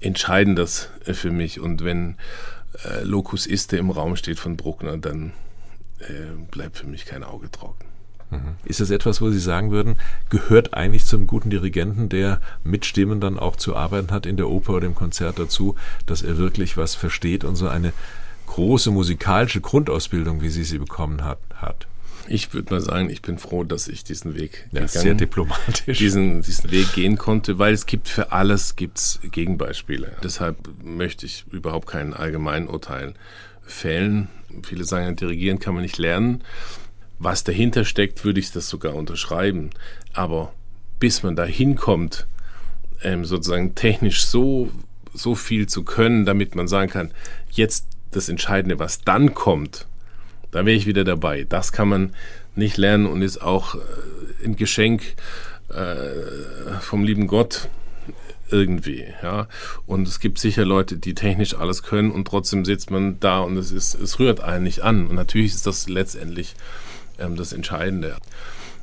Entscheidendes 0.00 0.90
äh, 1.06 1.12
für 1.12 1.30
mich. 1.30 1.60
Und 1.60 1.84
wenn 1.84 2.16
äh, 2.84 3.02
Locus 3.02 3.46
Iste 3.46 3.76
im 3.76 3.90
Raum 3.90 4.16
steht 4.16 4.38
von 4.38 4.56
Bruckner, 4.56 4.98
dann 4.98 5.32
äh, 6.00 6.46
bleibt 6.50 6.78
für 6.78 6.86
mich 6.86 7.06
kein 7.06 7.24
Auge 7.24 7.50
trocken. 7.50 7.86
Mhm. 8.30 8.56
Ist 8.64 8.80
das 8.80 8.90
etwas, 8.90 9.20
wo 9.20 9.30
Sie 9.30 9.38
sagen 9.38 9.70
würden, 9.70 9.96
gehört 10.28 10.74
eigentlich 10.74 11.06
zum 11.06 11.26
guten 11.26 11.50
Dirigenten, 11.50 12.08
der 12.08 12.40
mit 12.62 12.84
Stimmen 12.84 13.20
dann 13.20 13.38
auch 13.38 13.56
zu 13.56 13.74
arbeiten 13.74 14.10
hat 14.10 14.26
in 14.26 14.36
der 14.36 14.48
Oper 14.48 14.74
oder 14.74 14.86
im 14.86 14.94
Konzert 14.94 15.38
dazu, 15.38 15.76
dass 16.06 16.22
er 16.22 16.36
wirklich 16.36 16.76
was 16.76 16.94
versteht 16.94 17.44
und 17.44 17.56
so 17.56 17.68
eine 17.68 17.92
große 18.46 18.90
musikalische 18.90 19.60
Grundausbildung, 19.60 20.42
wie 20.42 20.50
Sie 20.50 20.64
sie 20.64 20.78
bekommen 20.78 21.24
hat, 21.24 21.38
hat? 21.54 21.86
Ich 22.28 22.52
würde 22.52 22.74
mal 22.74 22.80
sagen, 22.80 23.10
ich 23.10 23.22
bin 23.22 23.38
froh, 23.38 23.64
dass 23.64 23.88
ich 23.88 24.04
diesen 24.04 24.34
Weg 24.34 24.68
ja, 24.72 24.86
sehr 24.86 25.14
diplomatisch 25.14 25.98
diesen, 25.98 26.42
diesen 26.42 26.70
Weg 26.70 26.92
gehen 26.94 27.16
konnte, 27.16 27.58
weil 27.58 27.72
es 27.72 27.86
gibt 27.86 28.08
für 28.08 28.32
alles 28.32 28.76
gibt's 28.76 29.20
Gegenbeispiele. 29.30 30.16
Deshalb 30.22 30.56
möchte 30.82 31.26
ich 31.26 31.44
überhaupt 31.50 31.88
kein 31.88 32.12
Allgemeinurteil 32.14 33.14
fällen. 33.62 34.28
Viele 34.62 34.84
sagen, 34.84 35.16
dirigieren 35.16 35.58
kann 35.58 35.74
man 35.74 35.82
nicht 35.82 35.98
lernen. 35.98 36.42
Was 37.18 37.44
dahinter 37.44 37.84
steckt, 37.84 38.24
würde 38.24 38.40
ich 38.40 38.52
das 38.52 38.68
sogar 38.68 38.94
unterschreiben. 38.94 39.70
Aber 40.12 40.52
bis 41.00 41.22
man 41.22 41.36
da 41.36 41.44
hinkommt, 41.44 42.26
ähm, 43.02 43.24
sozusagen 43.24 43.74
technisch 43.74 44.24
so, 44.24 44.70
so 45.14 45.34
viel 45.34 45.66
zu 45.66 45.84
können, 45.84 46.24
damit 46.24 46.54
man 46.54 46.68
sagen 46.68 46.90
kann, 46.90 47.12
jetzt 47.50 47.86
das 48.10 48.28
Entscheidende, 48.28 48.78
was 48.78 49.02
dann 49.02 49.34
kommt, 49.34 49.86
da 50.50 50.64
wäre 50.64 50.76
ich 50.76 50.86
wieder 50.86 51.04
dabei. 51.04 51.44
Das 51.48 51.72
kann 51.72 51.88
man 51.88 52.14
nicht 52.54 52.76
lernen 52.76 53.06
und 53.06 53.22
ist 53.22 53.38
auch 53.42 53.74
äh, 53.74 53.78
ein 54.44 54.56
Geschenk 54.56 55.02
äh, 55.68 56.78
vom 56.80 57.04
lieben 57.04 57.26
Gott 57.26 57.68
irgendwie, 58.50 59.06
ja. 59.22 59.46
Und 59.86 60.08
es 60.08 60.20
gibt 60.20 60.38
sicher 60.38 60.64
Leute, 60.64 60.96
die 60.96 61.14
technisch 61.14 61.54
alles 61.54 61.82
können 61.82 62.10
und 62.10 62.26
trotzdem 62.26 62.64
sitzt 62.64 62.90
man 62.90 63.20
da 63.20 63.40
und 63.40 63.56
es 63.56 63.72
ist, 63.72 63.94
es 63.94 64.18
rührt 64.18 64.40
einen 64.40 64.64
nicht 64.64 64.80
an. 64.80 65.06
Und 65.06 65.16
natürlich 65.16 65.54
ist 65.54 65.66
das 65.66 65.88
letztendlich 65.88 66.54
ähm, 67.18 67.36
das 67.36 67.52
Entscheidende. 67.52 68.16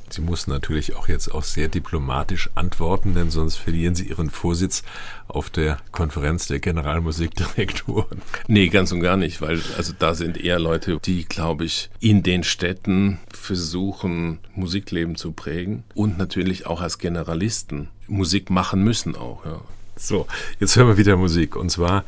Sie 0.08 0.20
mussten 0.20 0.50
natürlich 0.50 0.94
auch 0.94 1.08
jetzt 1.08 1.28
auch 1.28 1.42
sehr 1.42 1.68
diplomatisch 1.68 2.50
antworten, 2.54 3.14
denn 3.14 3.30
sonst 3.30 3.56
verlieren 3.56 3.94
Sie 3.94 4.08
Ihren 4.08 4.30
Vorsitz 4.30 4.82
auf 5.28 5.50
der 5.50 5.78
Konferenz 5.92 6.46
der 6.46 6.60
Generalmusikdirektoren. 6.60 8.22
Nee, 8.48 8.68
ganz 8.68 8.92
und 8.92 9.00
gar 9.00 9.16
nicht, 9.16 9.40
weil 9.40 9.60
also 9.76 9.92
da 9.98 10.14
sind 10.14 10.36
eher 10.36 10.58
Leute, 10.58 10.98
die, 11.04 11.24
glaube 11.24 11.64
ich, 11.64 11.90
in 12.00 12.22
den 12.22 12.44
Städten 12.44 13.18
versuchen, 13.32 14.38
Musikleben 14.54 15.16
zu 15.16 15.32
prägen 15.32 15.84
und 15.94 16.16
natürlich 16.16 16.66
auch 16.66 16.80
als 16.80 16.98
Generalisten 16.98 17.88
Musik 18.06 18.50
machen 18.50 18.84
müssen 18.84 19.16
auch. 19.16 19.44
Ja. 19.44 19.60
So, 19.96 20.26
jetzt 20.60 20.76
hören 20.76 20.88
wir 20.88 20.98
wieder 20.98 21.16
Musik 21.16 21.56
und 21.56 21.70
zwar 21.70 22.04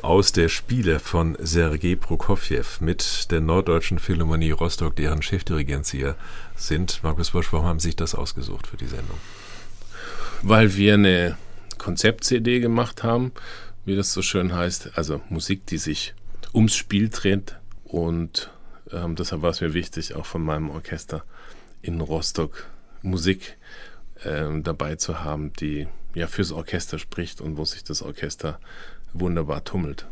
aus 0.00 0.32
der 0.32 0.48
Spiele 0.48 0.98
von 0.98 1.36
Sergei 1.38 1.96
Prokofjew 1.96 2.64
mit 2.80 3.30
der 3.30 3.40
Norddeutschen 3.40 3.98
Philharmonie 3.98 4.52
Rostock, 4.52 4.96
deren 4.96 5.22
Chefdirigent 5.22 5.84
Sie 5.84 6.10
sind. 6.56 7.00
Markus 7.02 7.32
Bosch, 7.32 7.52
warum 7.52 7.66
haben 7.66 7.78
Sie 7.78 7.88
sich 7.88 7.96
das 7.96 8.14
ausgesucht 8.14 8.66
für 8.66 8.76
die 8.76 8.86
Sendung? 8.86 9.18
Weil 10.42 10.74
wir 10.76 10.94
eine 10.94 11.36
Konzept-CD 11.78 12.60
gemacht 12.60 13.02
haben, 13.02 13.32
wie 13.84 13.94
das 13.94 14.12
so 14.12 14.22
schön 14.22 14.54
heißt, 14.54 14.96
also 14.96 15.20
Musik, 15.28 15.66
die 15.66 15.78
sich 15.78 16.14
ums 16.54 16.74
Spiel 16.74 17.08
dreht 17.10 17.56
und 17.84 18.50
ähm, 18.90 19.16
deshalb 19.16 19.42
war 19.42 19.50
es 19.50 19.60
mir 19.60 19.74
wichtig, 19.74 20.14
auch 20.14 20.26
von 20.26 20.42
meinem 20.42 20.70
Orchester 20.70 21.24
in 21.82 22.00
Rostock 22.00 22.66
Musik 23.02 23.56
ähm, 24.24 24.62
dabei 24.62 24.96
zu 24.96 25.24
haben, 25.24 25.52
die 25.54 25.88
ja 26.14 26.26
fürs 26.26 26.52
Orchester 26.52 26.98
spricht 26.98 27.40
und 27.40 27.56
wo 27.56 27.64
sich 27.64 27.84
das 27.84 28.02
Orchester 28.02 28.60
wunderbar 29.12 29.64
tummelt. 29.64 30.06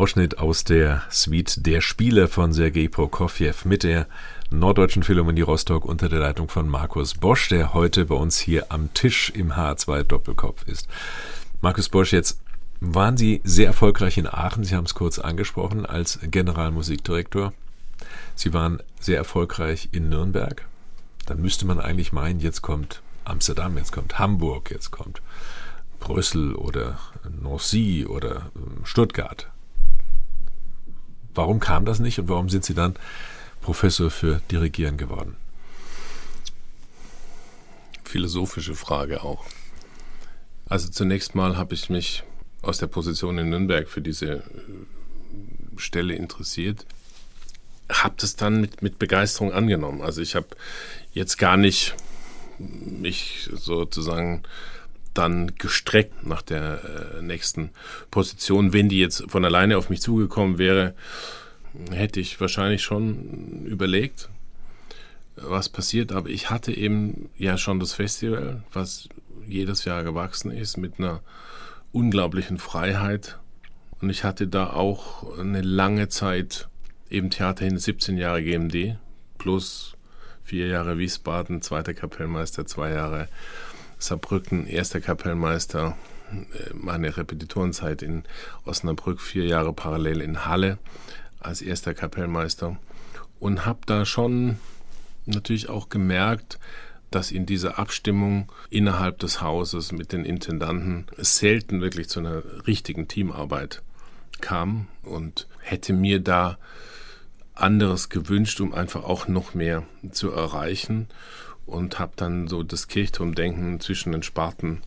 Ausschnitt 0.00 0.38
aus 0.38 0.64
der 0.64 1.02
Suite 1.10 1.66
Der 1.66 1.82
Spieler 1.82 2.26
von 2.26 2.54
Sergei 2.54 2.88
Prokofjew 2.88 3.52
mit 3.64 3.82
der 3.82 4.06
Norddeutschen 4.50 5.02
Philharmonie 5.02 5.42
Rostock 5.42 5.84
unter 5.84 6.08
der 6.08 6.20
Leitung 6.20 6.48
von 6.48 6.66
Markus 6.66 7.12
Bosch, 7.12 7.50
der 7.50 7.74
heute 7.74 8.06
bei 8.06 8.14
uns 8.14 8.38
hier 8.38 8.72
am 8.72 8.94
Tisch 8.94 9.28
im 9.28 9.52
H2 9.52 10.04
Doppelkopf 10.04 10.66
ist. 10.66 10.88
Markus 11.60 11.90
Bosch, 11.90 12.14
jetzt 12.14 12.40
waren 12.80 13.18
Sie 13.18 13.42
sehr 13.44 13.66
erfolgreich 13.66 14.16
in 14.16 14.26
Aachen, 14.26 14.64
Sie 14.64 14.74
haben 14.74 14.86
es 14.86 14.94
kurz 14.94 15.18
angesprochen, 15.18 15.84
als 15.84 16.18
Generalmusikdirektor. 16.22 17.52
Sie 18.34 18.54
waren 18.54 18.82
sehr 19.00 19.18
erfolgreich 19.18 19.90
in 19.92 20.08
Nürnberg. 20.08 20.64
Dann 21.26 21.42
müsste 21.42 21.66
man 21.66 21.78
eigentlich 21.78 22.10
meinen, 22.10 22.40
jetzt 22.40 22.62
kommt 22.62 23.02
Amsterdam, 23.26 23.76
jetzt 23.76 23.92
kommt 23.92 24.18
Hamburg, 24.18 24.70
jetzt 24.70 24.92
kommt 24.92 25.20
Brüssel 25.98 26.54
oder 26.54 26.98
Nancy 27.42 28.06
oder 28.08 28.50
ähm, 28.56 28.86
Stuttgart. 28.86 29.50
Warum 31.34 31.60
kam 31.60 31.84
das 31.84 32.00
nicht 32.00 32.18
und 32.18 32.28
warum 32.28 32.48
sind 32.48 32.64
Sie 32.64 32.74
dann 32.74 32.94
Professor 33.60 34.10
für 34.10 34.40
Dirigieren 34.50 34.96
geworden? 34.96 35.36
Philosophische 38.04 38.74
Frage 38.74 39.22
auch. 39.22 39.44
Also 40.68 40.88
zunächst 40.88 41.34
mal 41.34 41.56
habe 41.56 41.74
ich 41.74 41.90
mich 41.90 42.24
aus 42.62 42.78
der 42.78 42.86
Position 42.86 43.38
in 43.38 43.50
Nürnberg 43.50 43.88
für 43.88 44.00
diese 44.02 44.26
äh, 44.26 44.42
Stelle 45.76 46.14
interessiert. 46.14 46.86
Habe 47.88 48.14
das 48.18 48.36
dann 48.36 48.60
mit, 48.60 48.82
mit 48.82 48.98
Begeisterung 48.98 49.52
angenommen. 49.52 50.02
Also 50.02 50.20
ich 50.20 50.34
habe 50.34 50.48
jetzt 51.12 51.38
gar 51.38 51.56
nicht 51.56 51.94
mich 52.58 53.48
sozusagen 53.52 54.42
dann 55.14 55.54
gestreckt 55.56 56.26
nach 56.26 56.42
der 56.42 56.80
äh, 57.18 57.22
nächsten 57.22 57.70
Position. 58.10 58.72
Wenn 58.72 58.88
die 58.88 59.00
jetzt 59.00 59.24
von 59.28 59.44
alleine 59.44 59.76
auf 59.76 59.90
mich 59.90 60.00
zugekommen 60.00 60.58
wäre, 60.58 60.94
hätte 61.90 62.20
ich 62.20 62.40
wahrscheinlich 62.40 62.82
schon 62.82 63.64
überlegt, 63.66 64.28
was 65.36 65.68
passiert. 65.68 66.12
Aber 66.12 66.28
ich 66.28 66.50
hatte 66.50 66.72
eben 66.72 67.30
ja 67.36 67.58
schon 67.58 67.80
das 67.80 67.94
Festival, 67.94 68.62
was 68.72 69.08
jedes 69.46 69.84
Jahr 69.84 70.04
gewachsen 70.04 70.50
ist, 70.50 70.76
mit 70.76 70.98
einer 70.98 71.20
unglaublichen 71.92 72.58
Freiheit. 72.58 73.38
Und 74.00 74.10
ich 74.10 74.24
hatte 74.24 74.46
da 74.46 74.70
auch 74.70 75.38
eine 75.38 75.60
lange 75.60 76.08
Zeit 76.08 76.68
eben 77.10 77.30
Theater 77.30 77.64
hin, 77.64 77.78
17 77.78 78.16
Jahre 78.16 78.42
GMD, 78.42 78.96
plus 79.38 79.96
vier 80.44 80.68
Jahre 80.68 80.98
Wiesbaden, 80.98 81.62
zweiter 81.62 81.94
Kapellmeister, 81.94 82.66
zwei 82.66 82.90
Jahre 82.90 83.28
Saarbrücken, 84.00 84.66
erster 84.66 85.00
Kapellmeister, 85.00 85.96
äh, 86.32 86.74
meine 86.74 87.16
Repetitorenzeit 87.16 88.02
in 88.02 88.24
Osnabrück, 88.64 89.20
vier 89.20 89.46
Jahre 89.46 89.72
parallel 89.72 90.20
in 90.20 90.46
Halle 90.46 90.78
als 91.38 91.62
erster 91.62 91.94
Kapellmeister. 91.94 92.76
Und 93.38 93.64
habe 93.66 93.80
da 93.86 94.04
schon 94.04 94.58
natürlich 95.26 95.68
auch 95.68 95.88
gemerkt, 95.88 96.58
dass 97.10 97.32
in 97.32 97.46
dieser 97.46 97.78
Abstimmung 97.78 98.52
innerhalb 98.70 99.18
des 99.18 99.40
Hauses 99.40 99.92
mit 99.92 100.12
den 100.12 100.24
Intendanten 100.24 101.06
es 101.16 101.38
selten 101.38 101.80
wirklich 101.80 102.08
zu 102.08 102.20
einer 102.20 102.42
richtigen 102.66 103.08
Teamarbeit 103.08 103.82
kam 104.40 104.86
und 105.02 105.48
hätte 105.60 105.92
mir 105.92 106.20
da 106.20 106.58
anderes 107.54 108.08
gewünscht, 108.08 108.60
um 108.60 108.72
einfach 108.72 109.04
auch 109.04 109.28
noch 109.28 109.54
mehr 109.54 109.82
zu 110.12 110.30
erreichen 110.30 111.08
und 111.70 111.98
habe 111.98 112.12
dann 112.16 112.48
so 112.48 112.62
das 112.62 112.88
Kirchturmdenken 112.88 113.80
zwischen 113.80 114.12
den 114.12 114.22
Sparten 114.22 114.82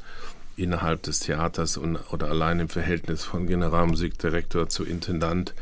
innerhalb 0.55 1.03
des 1.03 1.19
Theaters 1.19 1.77
und, 1.77 1.97
oder 2.11 2.29
allein 2.29 2.59
im 2.59 2.69
Verhältnis 2.69 3.23
von 3.23 3.47
Generalmusikdirektor 3.47 4.69
zu 4.69 4.83
Intendant, 4.83 5.53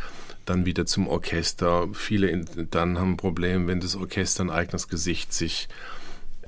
dann 0.46 0.66
wieder 0.66 0.86
zum 0.86 1.08
Orchester. 1.08 1.88
Viele 1.94 2.46
dann 2.70 3.00
haben 3.00 3.14
ein 3.14 3.18
Problem, 3.18 3.68
wenn 3.68 3.80
das 3.80 3.96
Orchester 3.96 4.44
ein 4.44 4.50
eigenes 4.50 4.88
Gesicht 4.88 5.34
sich 5.34 5.70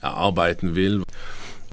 erarbeiten 0.01 0.76
will. 0.76 1.03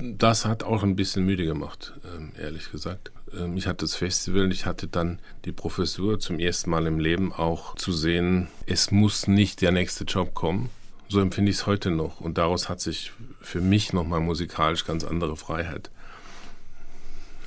Das 0.01 0.45
hat 0.45 0.63
auch 0.63 0.83
ein 0.83 0.97
bisschen 0.97 1.25
müde 1.25 1.45
gemacht, 1.45 1.93
ähm, 2.17 2.33
ehrlich 2.39 2.71
gesagt. 2.71 3.11
Ähm, 3.37 3.57
ich 3.57 3.67
hatte 3.67 3.85
das 3.85 3.97
Festival, 3.97 4.51
ich 4.53 4.65
hatte 4.65 4.87
dann 4.87 5.19
die 5.45 5.53
Professur 5.53 6.21
zum 6.21 6.39
ersten 6.39 6.71
Mal 6.71 6.87
im 6.87 6.99
Leben 6.99 7.33
auch 7.33 7.75
zu 7.75 7.93
sehen, 7.93 8.49
es 8.67 8.91
muss 8.91 9.27
nicht 9.27 9.61
der 9.61 9.73
nächste 9.73 10.05
Job 10.05 10.35
kommen, 10.35 10.71
so 11.11 11.21
empfinde 11.21 11.51
ich 11.51 11.59
es 11.59 11.67
heute 11.67 11.91
noch. 11.91 12.21
Und 12.21 12.39
daraus 12.39 12.69
hat 12.69 12.81
sich 12.81 13.13
für 13.41 13.61
mich 13.61 13.93
nochmal 13.93 14.21
musikalisch 14.21 14.85
ganz 14.85 15.05
andere 15.05 15.37
Freiheit 15.37 15.91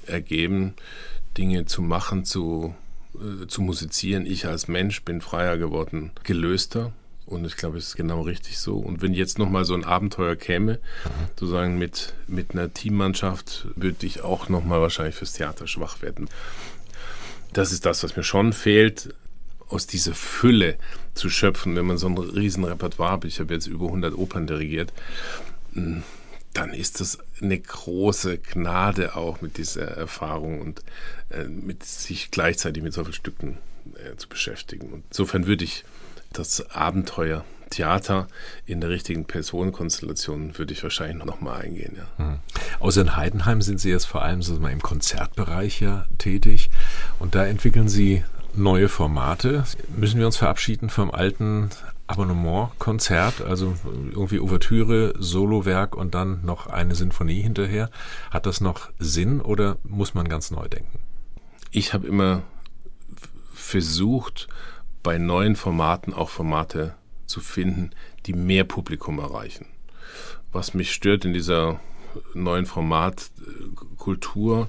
ergeben, 0.06 0.74
Dinge 1.38 1.66
zu 1.66 1.82
machen, 1.82 2.26
zu, 2.26 2.76
äh, 3.16 3.48
zu 3.48 3.62
musizieren. 3.62 4.26
Ich 4.26 4.46
als 4.46 4.68
Mensch 4.68 5.04
bin 5.04 5.22
freier 5.22 5.58
geworden, 5.58 6.12
gelöster. 6.24 6.92
Und 7.26 7.46
ich 7.46 7.56
glaube, 7.56 7.78
es 7.78 7.88
ist 7.88 7.96
genau 7.96 8.24
richtig 8.24 8.60
so. 8.60 8.78
Und 8.78 9.02
wenn 9.02 9.14
jetzt 9.14 9.40
nochmal 9.40 9.64
so 9.64 9.74
ein 9.74 9.86
Abenteuer 9.86 10.36
käme, 10.36 10.80
sozusagen 11.30 11.78
mit, 11.78 12.14
mit 12.28 12.52
einer 12.52 12.74
Teammannschaft, 12.74 13.66
würde 13.78 14.06
ich 14.06 14.24
auch 14.24 14.50
nochmal 14.50 14.82
wahrscheinlich 14.82 15.16
fürs 15.16 15.32
Theater 15.32 15.68
schwach 15.68 16.02
werden. 16.02 16.28
Das 17.54 17.72
ist 17.72 17.86
das, 17.86 18.04
was 18.04 18.18
mir 18.18 18.24
schon 18.24 18.52
fehlt 18.52 19.16
aus 19.74 19.88
dieser 19.88 20.14
Fülle 20.14 20.78
zu 21.14 21.30
schöpfen, 21.30 21.76
wenn 21.76 21.86
man 21.86 21.98
so 21.98 22.08
ein 22.08 22.18
riesen 22.18 22.64
Repertoire 22.64 23.12
hat, 23.12 23.26
ich 23.26 23.40
habe 23.40 23.54
jetzt 23.54 23.68
über 23.68 23.88
100 23.88 24.16
Opern 24.16 24.48
dirigiert, 24.48 24.94
hm, 25.74 26.04
dann 26.54 26.74
ist 26.74 27.00
das 27.00 27.18
eine 27.42 27.60
große 27.60 28.38
Gnade 28.38 29.16
auch 29.16 29.42
mit 29.42 29.58
dieser 29.58 29.88
Erfahrung 29.88 30.62
und 30.62 30.84
äh, 31.30 31.46
mit 31.46 31.84
sich 31.84 32.30
gleichzeitig 32.30 32.84
mit 32.84 32.94
so 32.94 33.04
vielen 33.04 33.14
Stücken 33.14 33.58
äh, 33.96 34.16
zu 34.18 34.30
beschäftigen. 34.30 34.90
Und 34.94 35.04
insofern 35.10 35.48
würde 35.48 35.64
ich 35.64 35.84
das 36.32 36.70
Abenteuer 36.72 37.44
Theater 37.74 38.28
in 38.68 38.82
der 38.82 38.92
richtigen 38.92 39.26
Personenkonstellation 39.26 40.58
würde 40.60 40.74
ich 40.74 40.84
wahrscheinlich 40.84 41.26
noch 41.26 41.42
mal 41.42 41.60
eingehen. 41.60 41.98
Ja. 41.98 42.24
Mhm. 42.24 42.40
Außer 42.80 43.02
in 43.02 43.16
Heidenheim 43.16 43.64
sind 43.64 43.80
Sie 43.80 43.90
jetzt 43.90 44.06
vor 44.06 44.22
allem 44.22 44.44
so 44.44 44.54
mal 44.60 44.72
im 44.72 44.82
Konzertbereich 44.82 45.82
ja 45.82 46.06
tätig 46.20 46.70
und 47.18 47.34
da 47.34 47.46
entwickeln 47.46 47.90
Sie 47.90 48.24
neue 48.56 48.90
Formate. 48.90 49.64
Müssen 49.96 50.20
wir 50.20 50.26
uns 50.26 50.38
verabschieden 50.38 50.90
vom 50.90 51.12
alten 51.12 51.70
Abonnement-Konzert, 52.08 53.42
also 53.42 53.76
irgendwie 54.12 54.40
Ouvertüre, 54.40 55.14
Solowerk 55.18 55.96
und 55.96 56.14
dann 56.14 56.44
noch 56.46 56.68
eine 56.68 56.96
Sinfonie 56.96 57.42
hinterher. 57.42 57.90
Hat 58.32 58.46
das 58.46 58.62
noch 58.62 58.90
Sinn 59.00 59.42
oder 59.42 59.78
muss 59.84 60.14
man 60.14 60.28
ganz 60.28 60.52
neu 60.52 60.68
denken? 60.68 61.00
Ich 61.72 61.94
habe 61.94 62.08
immer 62.08 62.44
versucht, 63.54 64.48
bei 65.02 65.18
neuen 65.18 65.56
Formaten 65.56 66.14
auch 66.14 66.30
Formate 66.30 66.94
zu 67.26 67.40
finden, 67.40 67.92
die 68.26 68.34
mehr 68.34 68.64
Publikum 68.64 69.20
erreichen. 69.20 69.66
Was 70.52 70.74
mich 70.74 70.94
stört 70.94 71.26
in 71.26 71.34
dieser 71.34 71.80
neuen 72.34 72.66
Formatkultur, 72.66 74.68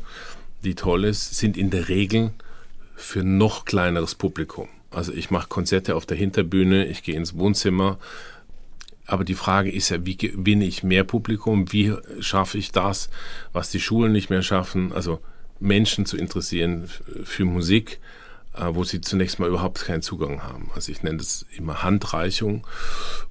die 0.65 0.75
toll 0.75 1.05
ist, 1.05 1.37
sind 1.37 1.57
in 1.57 1.71
der 1.71 1.89
Regel 1.89 2.33
für 2.95 3.25
noch 3.25 3.65
kleineres 3.65 4.15
Publikum. 4.15 4.69
Also 4.91 5.13
ich 5.13 5.31
mache 5.31 5.49
Konzerte 5.49 5.97
auf 5.97 6.07
der 6.07 6.17
Hinterbühne, 6.17 6.87
ich 6.87 7.03
gehe 7.03 7.17
ins 7.17 7.37
Wohnzimmer. 7.37 7.99
Aber 9.07 9.25
die 9.25 9.35
Frage 9.35 9.71
ist 9.71 9.91
ja, 9.91 10.07
wie 10.07 10.17
gewinne 10.17 10.65
ich 10.65 10.83
mehr 10.83 11.05
Publikum? 11.05 11.73
Wie 11.73 11.95
schaffe 12.21 12.57
ich 12.57 12.73
das, 12.73 13.11
was 13.53 13.71
die 13.71 13.81
Schulen 13.81 14.13
nicht 14.13 14.31
mehr 14.31 14.43
schaffen? 14.43 14.93
Also 14.93 15.21
Menschen 15.61 16.07
zu 16.07 16.17
interessieren 16.17 16.89
für 17.25 17.45
Musik, 17.45 18.01
äh, 18.55 18.67
wo 18.71 18.85
sie 18.85 19.01
zunächst 19.01 19.39
mal 19.39 19.49
überhaupt 19.49 19.85
keinen 19.85 20.03
Zugang 20.03 20.43
haben. 20.43 20.71
Also 20.75 20.91
ich 20.91 21.03
nenne 21.03 21.19
das 21.19 21.45
immer 21.57 21.83
Handreichung. 21.83 22.67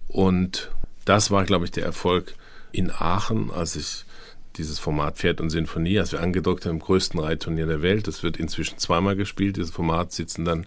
Und 0.08 0.72
das 1.06 1.32
war, 1.32 1.44
glaube 1.44 1.66
ich, 1.66 1.72
der 1.72 1.86
Erfolg 1.86 2.36
in 2.72 2.92
Aachen, 2.92 3.52
als 3.52 3.76
ich 3.76 4.06
dieses 4.58 4.80
Format 4.80 5.18
Pferd 5.18 5.42
und 5.42 5.50
Sinfonie, 5.50 6.00
als 6.00 6.12
wir 6.12 6.22
angedockt 6.22 6.66
haben, 6.66 6.76
im 6.76 6.80
größten 6.80 7.20
Reitturnier 7.20 7.66
der 7.66 7.82
Welt. 7.82 8.08
Das 8.08 8.24
wird 8.24 8.38
inzwischen 8.38 8.78
zweimal 8.78 9.16
gespielt. 9.16 9.58
Dieses 9.58 9.72
Format 9.72 10.12
sitzen 10.12 10.46
dann 10.46 10.66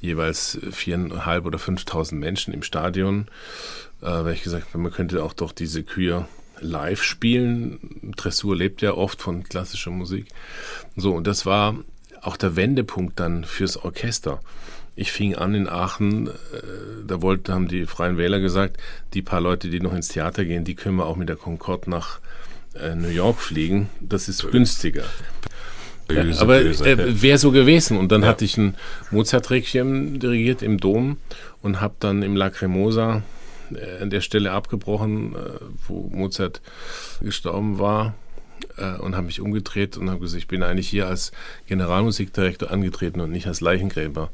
jeweils 0.00 0.58
viereinhalb 0.70 1.44
oder 1.46 1.58
fünftausend 1.58 2.20
Menschen 2.20 2.52
im 2.54 2.62
Stadion. 2.62 3.28
Äh, 4.02 4.06
weil 4.06 4.34
ich 4.34 4.42
gesagt 4.42 4.74
man 4.74 4.92
könnte 4.92 5.22
auch 5.22 5.32
doch 5.32 5.52
diese 5.52 5.82
Kühe 5.82 6.26
live 6.60 7.02
spielen. 7.02 8.12
Dressur 8.16 8.56
lebt 8.56 8.82
ja 8.82 8.94
oft 8.94 9.20
von 9.22 9.44
klassischer 9.44 9.90
Musik. 9.90 10.26
So, 10.96 11.14
und 11.14 11.26
das 11.26 11.46
war 11.46 11.76
auch 12.22 12.36
der 12.36 12.56
Wendepunkt 12.56 13.18
dann 13.18 13.44
fürs 13.44 13.76
Orchester. 13.76 14.40
Ich 14.96 15.12
fing 15.12 15.34
an 15.34 15.54
in 15.54 15.68
Aachen, 15.68 16.26
äh, 16.28 16.32
da 17.06 17.22
wollten, 17.22 17.54
haben 17.54 17.68
die 17.68 17.86
Freien 17.86 18.18
Wähler 18.18 18.40
gesagt, 18.40 18.76
die 19.14 19.22
paar 19.22 19.40
Leute, 19.40 19.70
die 19.70 19.80
noch 19.80 19.94
ins 19.94 20.08
Theater 20.08 20.44
gehen, 20.44 20.64
die 20.64 20.74
können 20.74 20.96
wir 20.96 21.06
auch 21.06 21.16
mit 21.16 21.28
der 21.28 21.36
Concorde 21.36 21.88
nach 21.88 22.20
äh, 22.74 22.94
New 22.94 23.08
York 23.08 23.40
fliegen, 23.40 23.88
das 24.00 24.28
ist 24.28 24.50
günstiger. 24.50 25.04
Ja, 26.10 26.24
aber 26.40 26.60
äh, 26.60 27.22
wäre 27.22 27.38
so 27.38 27.52
gewesen. 27.52 27.96
Und 27.96 28.10
dann 28.10 28.22
ja. 28.22 28.28
hatte 28.28 28.44
ich 28.44 28.56
ein 28.56 28.74
Mozart-Requiem 29.10 30.18
dirigiert 30.18 30.62
im 30.62 30.78
Dom 30.78 31.18
und 31.62 31.80
habe 31.80 31.94
dann 32.00 32.22
im 32.22 32.34
Lacrimosa 32.34 33.22
äh, 33.72 34.02
an 34.02 34.10
der 34.10 34.20
Stelle 34.20 34.50
abgebrochen, 34.50 35.36
äh, 35.36 35.38
wo 35.86 36.08
Mozart 36.12 36.62
gestorben 37.20 37.78
war. 37.78 38.14
äh, 38.76 38.96
und 38.98 39.14
habe 39.14 39.26
mich 39.26 39.40
umgedreht 39.40 39.96
und 39.96 40.10
habe 40.10 40.20
gesagt, 40.20 40.42
ich 40.42 40.48
bin 40.48 40.62
eigentlich 40.62 40.88
hier 40.88 41.06
als 41.06 41.32
Generalmusikdirektor 41.66 42.70
angetreten 42.70 43.20
und 43.20 43.30
nicht 43.30 43.46
als 43.46 43.60
Leichengräber 43.60 44.30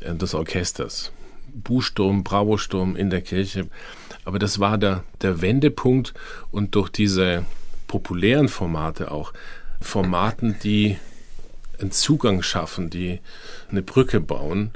des 0.00 0.34
Orchesters. 0.34 1.12
Buhsturm, 1.54 2.24
Bravo-Sturm 2.24 2.96
in 2.96 3.10
der 3.10 3.20
Kirche. 3.20 3.68
Aber 4.24 4.38
das 4.38 4.58
war 4.58 4.78
der, 4.78 5.04
der 5.20 5.40
Wendepunkt 5.42 6.14
und 6.50 6.74
durch 6.74 6.88
diese 6.88 7.44
populären 7.92 8.48
Formate 8.48 9.10
auch, 9.10 9.34
Formaten, 9.82 10.56
die 10.62 10.96
einen 11.78 11.90
Zugang 11.90 12.40
schaffen, 12.40 12.88
die 12.88 13.20
eine 13.70 13.82
Brücke 13.82 14.18
bauen, 14.18 14.70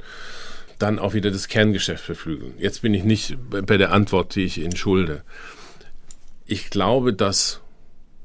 dann 0.77 0.99
auch 0.99 1.15
wieder 1.15 1.31
das 1.31 1.47
Kerngeschäft 1.47 2.05
beflügeln. 2.05 2.53
Jetzt 2.59 2.83
bin 2.83 2.93
ich 2.93 3.03
nicht 3.03 3.35
bei 3.49 3.77
der 3.77 3.91
Antwort, 3.91 4.35
die 4.35 4.43
ich 4.43 4.59
Ihnen 4.59 4.75
schulde. 4.75 5.23
Ich 6.45 6.69
glaube, 6.69 7.11
dass 7.11 7.61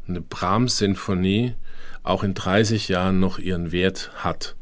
eine 0.06 0.20
Brahms-Sinfonie 0.20 1.54
auch 2.02 2.22
in 2.22 2.34
30 2.34 2.88
Jahren 2.88 3.18
noch 3.18 3.38
ihren 3.38 3.72
Wert 3.72 4.10
hat. 4.16 4.56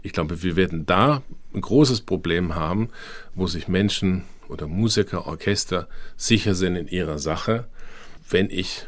Ich 0.00 0.14
glaube, 0.14 0.42
wir 0.42 0.56
werden 0.56 0.86
da 0.86 1.22
ein 1.52 1.60
großes 1.60 2.00
Problem 2.00 2.54
haben, 2.54 2.88
wo 3.34 3.46
sich 3.46 3.68
Menschen 3.68 4.24
oder 4.48 4.68
Musiker, 4.68 5.26
Orchester 5.26 5.86
sicher 6.16 6.54
sind 6.54 6.76
in 6.76 6.88
ihrer 6.88 7.18
Sache, 7.18 7.66
wenn 8.30 8.48
ich 8.48 8.86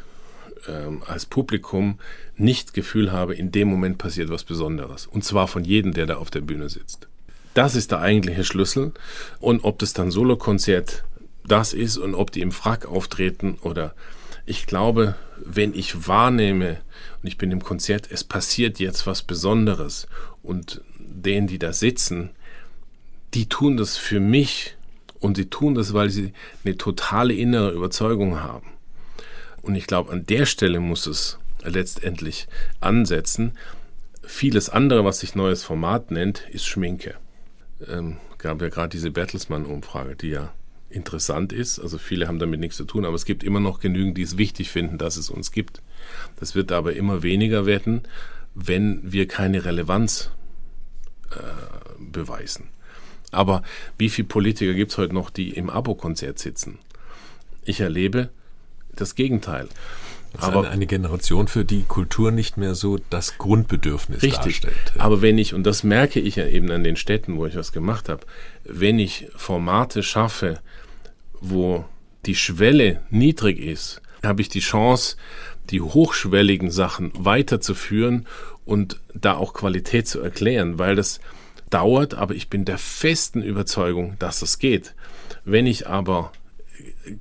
ähm, 0.67 1.03
als 1.05 1.25
Publikum 1.25 1.99
nicht 2.35 2.73
Gefühl 2.73 3.11
habe, 3.11 3.35
in 3.35 3.51
dem 3.51 3.67
Moment 3.67 3.97
passiert 3.97 4.29
was 4.29 4.43
Besonderes. 4.43 5.07
Und 5.07 5.23
zwar 5.23 5.47
von 5.47 5.63
jedem, 5.63 5.93
der 5.93 6.05
da 6.05 6.17
auf 6.17 6.31
der 6.31 6.41
Bühne 6.41 6.69
sitzt. 6.69 7.07
Das 7.53 7.75
ist 7.75 7.91
der 7.91 7.99
eigentliche 7.99 8.43
Schlüssel. 8.43 8.93
Und 9.39 9.63
ob 9.63 9.79
das 9.79 9.93
dann 9.93 10.11
Solokonzert 10.11 11.03
das 11.47 11.73
ist 11.73 11.97
und 11.97 12.15
ob 12.15 12.31
die 12.31 12.41
im 12.41 12.51
Frack 12.51 12.85
auftreten 12.85 13.57
oder 13.61 13.95
ich 14.45 14.65
glaube, 14.65 15.15
wenn 15.37 15.73
ich 15.73 16.07
wahrnehme 16.07 16.79
und 17.21 17.27
ich 17.27 17.37
bin 17.37 17.51
im 17.51 17.63
Konzert, 17.63 18.07
es 18.09 18.23
passiert 18.23 18.79
jetzt 18.79 19.05
was 19.05 19.21
Besonderes 19.21 20.07
und 20.41 20.81
denen, 20.97 21.47
die 21.47 21.59
da 21.59 21.73
sitzen, 21.73 22.31
die 23.33 23.47
tun 23.47 23.77
das 23.77 23.97
für 23.97 24.19
mich 24.19 24.75
und 25.19 25.37
sie 25.37 25.45
tun 25.45 25.75
das, 25.75 25.93
weil 25.93 26.09
sie 26.09 26.33
eine 26.63 26.77
totale 26.77 27.33
innere 27.33 27.71
Überzeugung 27.71 28.41
haben. 28.41 28.67
Und 29.61 29.75
ich 29.75 29.87
glaube, 29.87 30.11
an 30.11 30.25
der 30.25 30.45
Stelle 30.45 30.79
muss 30.79 31.05
es 31.07 31.39
letztendlich 31.63 32.47
ansetzen. 32.79 33.53
Vieles 34.23 34.69
andere, 34.69 35.03
was 35.05 35.19
sich 35.19 35.35
neues 35.35 35.63
Format 35.63 36.11
nennt, 36.11 36.47
ist 36.51 36.65
Schminke. 36.65 37.15
Ähm, 37.87 38.17
gab 38.37 38.61
ja 38.61 38.69
gerade 38.69 38.89
diese 38.89 39.11
Bertelsmann-Umfrage, 39.11 40.15
die 40.15 40.29
ja 40.29 40.53
interessant 40.89 41.53
ist. 41.53 41.79
Also 41.79 41.97
viele 41.97 42.27
haben 42.27 42.39
damit 42.39 42.59
nichts 42.59 42.77
zu 42.77 42.85
tun, 42.85 43.05
aber 43.05 43.15
es 43.15 43.25
gibt 43.25 43.43
immer 43.43 43.59
noch 43.59 43.79
genügend, 43.79 44.17
die 44.17 44.23
es 44.23 44.37
wichtig 44.37 44.69
finden, 44.69 44.97
dass 44.97 45.17
es 45.17 45.29
uns 45.29 45.51
gibt. 45.51 45.81
Das 46.39 46.55
wird 46.55 46.71
aber 46.71 46.93
immer 46.93 47.23
weniger 47.23 47.65
werden, 47.65 48.01
wenn 48.55 48.99
wir 49.03 49.27
keine 49.27 49.65
Relevanz 49.65 50.31
äh, 51.31 51.37
beweisen. 51.99 52.69
Aber 53.31 53.61
wie 53.97 54.09
viele 54.09 54.27
Politiker 54.27 54.73
gibt 54.73 54.91
es 54.91 54.97
heute 54.97 55.13
noch, 55.13 55.29
die 55.29 55.51
im 55.51 55.69
Abo-Konzert 55.69 56.39
sitzen? 56.39 56.79
Ich 57.63 57.81
erlebe 57.81 58.29
das 58.99 59.15
Gegenteil. 59.15 59.67
Das 60.33 60.43
aber 60.43 60.59
eine, 60.59 60.69
eine, 60.69 60.85
Generation, 60.85 61.47
für 61.47 61.65
die 61.65 61.83
Kultur 61.83 62.31
nicht 62.31 62.57
mehr 62.57 62.75
so 62.75 62.99
das 63.09 63.37
Grundbedürfnis 63.37 64.21
richtig. 64.21 64.61
darstellt. 64.61 64.93
Aber 64.99 65.21
wenn 65.21 65.37
ich, 65.37 65.53
und 65.53 65.63
das 65.63 65.83
merke 65.83 66.19
ich 66.19 66.35
ja 66.35 66.45
eben 66.45 66.69
an 66.71 66.83
den 66.83 66.95
Städten, 66.95 67.37
wo 67.37 67.47
ich 67.47 67.55
was 67.55 67.71
gemacht 67.71 68.09
habe, 68.09 68.21
wenn 68.63 68.99
ich 68.99 69.27
Formate 69.35 70.03
schaffe, 70.03 70.59
wo 71.41 71.85
die 72.25 72.35
Schwelle 72.35 73.01
niedrig 73.09 73.59
ist, 73.59 74.01
habe 74.23 74.41
ich 74.41 74.49
die 74.49 74.59
Chance, 74.59 75.15
die 75.69 75.81
hochschwelligen 75.81 76.69
Sachen 76.69 77.11
weiterzuführen 77.15 78.27
und 78.65 78.99
da 79.13 79.35
auch 79.35 79.53
Qualität 79.53 80.07
zu 80.07 80.19
erklären, 80.19 80.77
weil 80.77 80.95
das 80.95 81.19
dauert, 81.69 82.13
aber 82.13 82.35
ich 82.35 82.49
bin 82.49 82.65
der 82.65 82.77
festen 82.77 83.41
Überzeugung, 83.41 84.15
dass 84.19 84.39
das 84.39 84.59
geht. 84.59 84.93
Wenn 85.45 85.67
ich 85.67 85.87
aber 85.87 86.31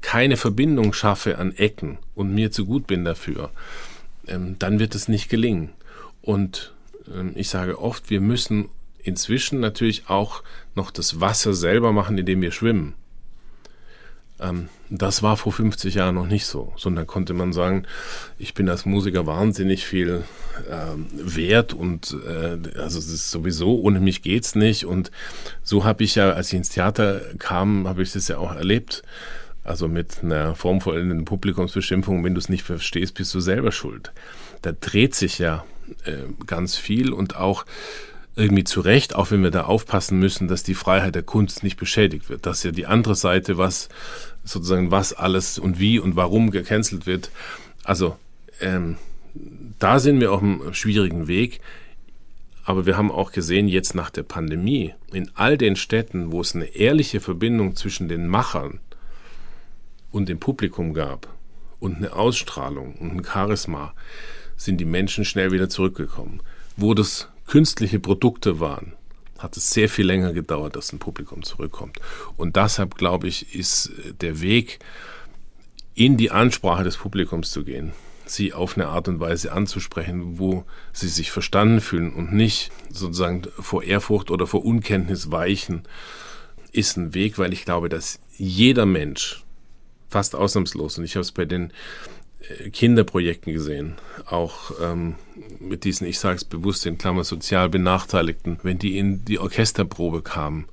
keine 0.01 0.37
Verbindung 0.37 0.93
schaffe 0.93 1.39
an 1.39 1.53
Ecken 1.55 1.99
und 2.15 2.35
mir 2.35 2.51
zu 2.51 2.67
gut 2.67 2.87
bin 2.87 3.05
dafür, 3.05 3.51
ähm, 4.27 4.57
dann 4.59 4.79
wird 4.79 4.95
es 4.95 5.09
nicht 5.09 5.29
gelingen. 5.29 5.71
Und 6.23 6.75
ähm, 7.15 7.33
ich 7.35 7.49
sage 7.49 7.81
oft, 7.81 8.11
wir 8.11 8.21
müssen 8.21 8.69
inzwischen 9.03 9.61
natürlich 9.61 10.09
auch 10.09 10.43
noch 10.75 10.91
das 10.91 11.21
Wasser 11.21 11.55
selber 11.55 11.93
machen, 11.93 12.19
indem 12.19 12.43
wir 12.43 12.53
schwimmen. 12.53 12.95
Ähm, 14.41 14.69
das 14.91 15.23
war 15.23 15.37
vor 15.37 15.53
50 15.53 15.95
Jahren 15.95 16.15
noch 16.15 16.27
nicht 16.27 16.47
so, 16.47 16.73
sondern 16.77 17.07
konnte 17.07 17.35
man 17.35 17.53
sagen, 17.53 17.85
ich 18.39 18.55
bin 18.55 18.69
als 18.69 18.87
Musiker 18.87 19.27
wahnsinnig 19.27 19.85
viel 19.85 20.25
ähm, 20.71 21.07
wert 21.13 21.75
und 21.75 22.17
äh, 22.27 22.79
also 22.79 22.99
es 22.99 23.09
ist 23.09 23.31
sowieso, 23.31 23.81
ohne 23.81 24.01
mich 24.01 24.23
geht's 24.23 24.55
nicht. 24.55 24.87
Und 24.87 25.11
so 25.63 25.85
habe 25.85 26.05
ich 26.05 26.15
ja, 26.15 26.33
als 26.33 26.49
ich 26.49 26.55
ins 26.55 26.71
Theater 26.71 27.21
kam, 27.39 27.89
habe 27.89 28.03
ich 28.03 28.13
das 28.13 28.29
ja 28.29 28.39
auch 28.39 28.55
erlebt. 28.55 29.03
Also 29.69 29.87
mit 29.87 30.25
einer 30.25 30.55
formvollen 30.55 31.27
Publikumsbeschimpfung, 31.27 32.25
wenn 32.25 32.33
du 32.35 32.39
es 32.39 32.49
nicht 32.49 32.63
verstehst, 32.63 33.13
bist 33.13 33.35
du 33.35 33.41
selber 33.41 33.71
schuld. 33.71 34.13
Da 34.63 34.73
dreht 34.73 35.15
sich 35.15 35.39
ja 35.39 35.63
äh, 36.05 36.23
ganz 36.47 36.79
viel 36.79 37.13
und 37.13 37.37
auch 37.37 37.67
irgendwie 38.35 38.65
zu 38.65 38.81
Recht, 38.81 39.15
auch 39.15 39.31
wenn 39.31 39.43
wir 39.43 39.51
da 39.51 39.65
aufpassen 39.65 40.19
müssen, 40.19 40.49
dass 40.49 40.63
die 40.63 40.75
Freiheit 40.75 41.17
der 41.17 41.23
Kunst 41.23 41.65
nicht 41.65 41.77
beschädigt 41.77 42.31
wird. 42.31 42.47
Das 42.47 42.59
ist 42.59 42.65
ja 42.65 42.71
die 42.71 42.87
andere 42.87 43.15
Seite, 43.15 43.59
was 43.59 43.91
sozusagen 44.43 44.91
was 44.91 45.13
alles 45.13 45.59
und 45.59 45.79
wie 45.79 45.99
und 45.99 46.17
warum 46.17 46.51
gecancelt 46.51 47.07
wird. 47.07 47.31
Also 47.85 48.17
ähm, 48.63 48.97
da 49.79 49.99
sind 49.99 50.19
wir 50.19 50.33
auf 50.33 50.43
einem 50.43 50.73
schwierigen 50.73 51.29
Weg. 51.29 51.61
Aber 52.65 52.87
wir 52.87 52.97
haben 52.97 53.11
auch 53.11 53.33
gesehen, 53.33 53.69
jetzt 53.69 53.95
nach 53.95 54.09
der 54.09 54.23
Pandemie, 54.23 54.95
in 55.13 55.31
all 55.35 55.59
den 55.59 55.77
Städten, 55.77 56.33
wo 56.33 56.41
es 56.41 56.55
eine 56.55 56.75
ehrliche 56.75 57.21
Verbindung 57.21 57.77
zwischen 57.77 58.09
den 58.09 58.29
Machern 58.29 58.81
und 60.11 60.29
dem 60.29 60.41
Publikum 60.41 60.95
gab 60.95 61.29
und 61.81 61.97
eine 61.97 62.13
Ausstrahlung 62.13 62.95
und 62.97 63.13
ein 63.13 63.25
Charisma, 63.25 63.95
sind 64.57 64.79
die 64.79 64.85
Menschen 64.85 65.25
schnell 65.25 65.53
wieder 65.53 65.69
zurückgekommen. 65.69 66.43
Wo 66.77 66.95
das 66.95 67.29
künstliche 67.47 68.01
Produkte 68.01 68.61
waren, 68.61 68.95
hat 69.39 69.57
es 69.57 69.71
sehr 69.71 69.89
viel 69.89 70.07
länger 70.07 70.33
gedauert, 70.33 70.77
dass 70.77 70.93
ein 70.93 70.99
Publikum 70.99 71.43
zurückkommt. 71.43 71.99
Und 72.37 72.57
deshalb, 72.57 72.97
glaube 72.97 73.29
ich, 73.29 73.55
ist 73.55 73.93
der 74.21 74.41
Weg, 74.41 74.81
in 75.95 76.17
die 76.17 76.31
Ansprache 76.31 76.85
des 76.85 76.97
Publikums 76.97 77.51
zu 77.51 77.65
gehen, 77.65 77.93
sie 78.25 78.53
auf 78.53 78.77
eine 78.77 78.89
Art 78.89 79.09
und 79.09 79.21
Weise 79.21 79.53
anzusprechen, 79.53 80.39
wo 80.39 80.65
sie 80.93 81.09
sich 81.09 81.31
verstanden 81.31 81.81
fühlen 81.81 82.13
und 82.13 82.33
nicht 82.33 82.71
sozusagen 82.91 83.43
vor 83.59 83.83
Ehrfurcht 83.83 84.31
oder 84.31 84.47
vor 84.47 84.65
Unkenntnis 84.65 85.31
weichen, 85.31 85.83
ist 86.73 86.97
ein 86.97 87.15
Weg, 87.15 87.39
weil 87.39 87.53
ich 87.53 87.65
glaube, 87.65 87.89
dass 87.89 88.21
jeder 88.37 88.87
Mensch, 88.87 89.45
fast 90.09 90.35
ausnahmslos, 90.35 90.99
und 90.99 91.05
ich 91.05 91.15
habe 91.15 91.23
es 91.23 91.33
bei 91.33 91.45
den 91.45 91.73
Kinderprojekten 92.73 93.53
gesehen, 93.53 93.97
auch 94.27 94.73
ähm, 94.81 95.17
mit 95.61 95.85
diesen, 95.85 96.07
ich 96.07 96.19
sage 96.19 96.37
es 96.37 96.45
bewusst 96.45 96.87
in 96.87 96.99
Klammer, 96.99 97.25
sozial 97.25 97.69
Benachteiligten, 97.69 98.59
wenn 98.63 98.79
die 98.79 98.97
in 98.97 99.25
die 99.25 99.39
Orchesterprobe 99.39 100.23
kamen, 100.23 100.67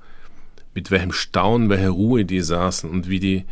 mit 0.74 0.90
welchem 0.90 1.12
Staunen, 1.12 1.68
welcher 1.68 1.90
Ruhe 1.90 2.24
die 2.24 2.40
saßen 2.40 2.88
und 2.88 3.08
wie 3.08 3.20
die 3.20 3.44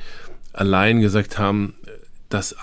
allein 0.53 1.01
gesagt 1.01 1.39
haben, 1.39 1.75
dass 2.29 2.57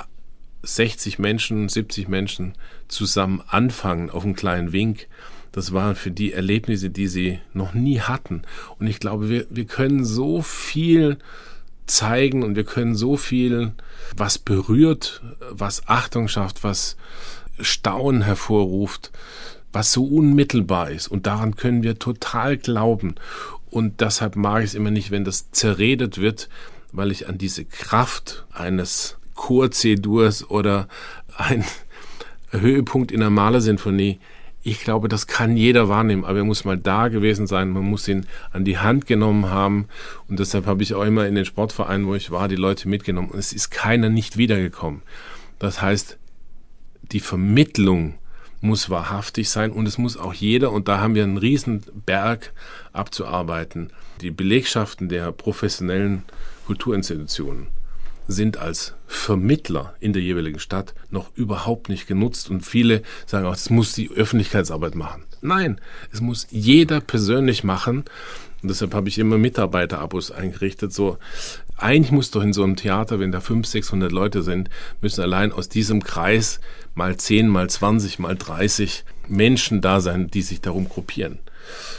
60 0.63 1.19
Menschen, 1.19 1.67
70 1.67 2.07
Menschen 2.07 2.53
zusammen 2.87 3.41
anfangen 3.47 4.09
auf 4.09 4.23
einen 4.23 4.35
kleinen 4.35 4.71
Wink, 4.71 5.07
das 5.51 5.73
waren 5.73 5.95
für 5.95 6.11
die 6.11 6.31
Erlebnisse, 6.31 6.89
die 6.89 7.07
sie 7.07 7.39
noch 7.53 7.73
nie 7.73 7.99
hatten. 7.99 8.43
Und 8.79 8.87
ich 8.87 8.99
glaube, 8.99 9.29
wir, 9.29 9.47
wir 9.49 9.65
können 9.65 10.05
so 10.05 10.41
viel 10.41 11.17
zeigen 11.91 12.43
und 12.43 12.55
wir 12.55 12.63
können 12.63 12.95
so 12.95 13.17
viel, 13.17 13.73
was 14.15 14.37
berührt, 14.37 15.21
was 15.51 15.87
Achtung 15.87 16.27
schafft, 16.27 16.63
was 16.63 16.97
Staunen 17.59 18.21
hervorruft, 18.21 19.11
was 19.71 19.91
so 19.91 20.03
unmittelbar 20.03 20.91
ist. 20.91 21.07
Und 21.07 21.27
daran 21.27 21.55
können 21.55 21.83
wir 21.83 21.99
total 21.99 22.57
glauben. 22.57 23.15
Und 23.69 24.01
deshalb 24.01 24.35
mag 24.35 24.63
ich 24.63 24.71
es 24.71 24.75
immer 24.75 24.91
nicht, 24.91 25.11
wenn 25.11 25.23
das 25.23 25.51
zerredet 25.51 26.17
wird, 26.17 26.49
weil 26.91 27.11
ich 27.11 27.27
an 27.29 27.37
diese 27.37 27.65
Kraft 27.65 28.45
eines 28.51 29.17
Chor-C-Durs 29.35 30.49
oder 30.49 30.87
ein 31.37 31.63
Höhepunkt 32.51 33.11
in 33.11 33.21
der 33.21 33.29
Malersinfonie 33.29 34.19
ich 34.63 34.81
glaube, 34.81 35.07
das 35.07 35.25
kann 35.25 35.57
jeder 35.57 35.89
wahrnehmen, 35.89 36.23
aber 36.23 36.39
er 36.39 36.43
muss 36.43 36.65
mal 36.65 36.77
da 36.77 37.07
gewesen 37.07 37.47
sein, 37.47 37.69
man 37.69 37.83
muss 37.83 38.07
ihn 38.07 38.27
an 38.51 38.63
die 38.63 38.77
Hand 38.77 39.07
genommen 39.07 39.49
haben. 39.49 39.87
Und 40.27 40.39
deshalb 40.39 40.67
habe 40.67 40.83
ich 40.83 40.93
auch 40.93 41.03
immer 41.03 41.25
in 41.25 41.35
den 41.35 41.45
Sportvereinen, 41.45 42.05
wo 42.05 42.13
ich 42.13 42.29
war, 42.29 42.47
die 42.47 42.55
Leute 42.55 42.87
mitgenommen. 42.87 43.29
Und 43.29 43.39
es 43.39 43.53
ist 43.53 43.71
keiner 43.71 44.09
nicht 44.09 44.37
wiedergekommen. 44.37 45.01
Das 45.57 45.81
heißt, 45.81 46.17
die 47.11 47.19
Vermittlung 47.19 48.15
muss 48.61 48.91
wahrhaftig 48.91 49.49
sein 49.49 49.71
und 49.71 49.87
es 49.87 49.97
muss 49.97 50.17
auch 50.17 50.33
jeder, 50.33 50.71
und 50.71 50.87
da 50.87 50.99
haben 50.99 51.15
wir 51.15 51.23
einen 51.23 51.37
riesen 51.37 51.83
Berg 52.05 52.53
abzuarbeiten, 52.93 53.91
die 54.21 54.29
Belegschaften 54.29 55.09
der 55.09 55.31
professionellen 55.31 56.23
Kulturinstitutionen 56.67 57.67
sind 58.31 58.57
als 58.57 58.95
Vermittler 59.07 59.95
in 59.99 60.13
der 60.13 60.21
jeweiligen 60.21 60.59
Stadt 60.59 60.93
noch 61.09 61.35
überhaupt 61.35 61.89
nicht 61.89 62.07
genutzt 62.07 62.49
und 62.49 62.65
viele 62.65 63.03
sagen 63.25 63.45
auch, 63.45 63.53
es 63.53 63.69
muss 63.69 63.93
die 63.93 64.09
Öffentlichkeitsarbeit 64.09 64.95
machen. 64.95 65.23
Nein, 65.41 65.79
es 66.11 66.21
muss 66.21 66.47
jeder 66.49 67.01
persönlich 67.01 67.63
machen 67.63 68.05
und 68.61 68.69
deshalb 68.69 68.93
habe 68.93 69.09
ich 69.09 69.17
immer 69.17 69.37
Mitarbeiterabos 69.37 70.31
eingerichtet. 70.31 70.93
So, 70.93 71.17
eigentlich 71.77 72.11
muss 72.11 72.31
doch 72.31 72.43
in 72.43 72.53
so 72.53 72.63
einem 72.63 72.75
Theater, 72.75 73.19
wenn 73.19 73.31
da 73.31 73.39
500, 73.39 73.71
600 73.71 74.11
Leute 74.11 74.43
sind, 74.43 74.69
müssen 75.01 75.21
allein 75.21 75.51
aus 75.51 75.67
diesem 75.67 76.03
Kreis 76.03 76.59
mal 76.93 77.17
10, 77.17 77.47
mal 77.47 77.69
20, 77.69 78.19
mal 78.19 78.35
30 78.35 79.03
Menschen 79.27 79.81
da 79.81 79.99
sein, 79.99 80.27
die 80.27 80.43
sich 80.43 80.61
darum 80.61 80.87
gruppieren. 80.87 81.39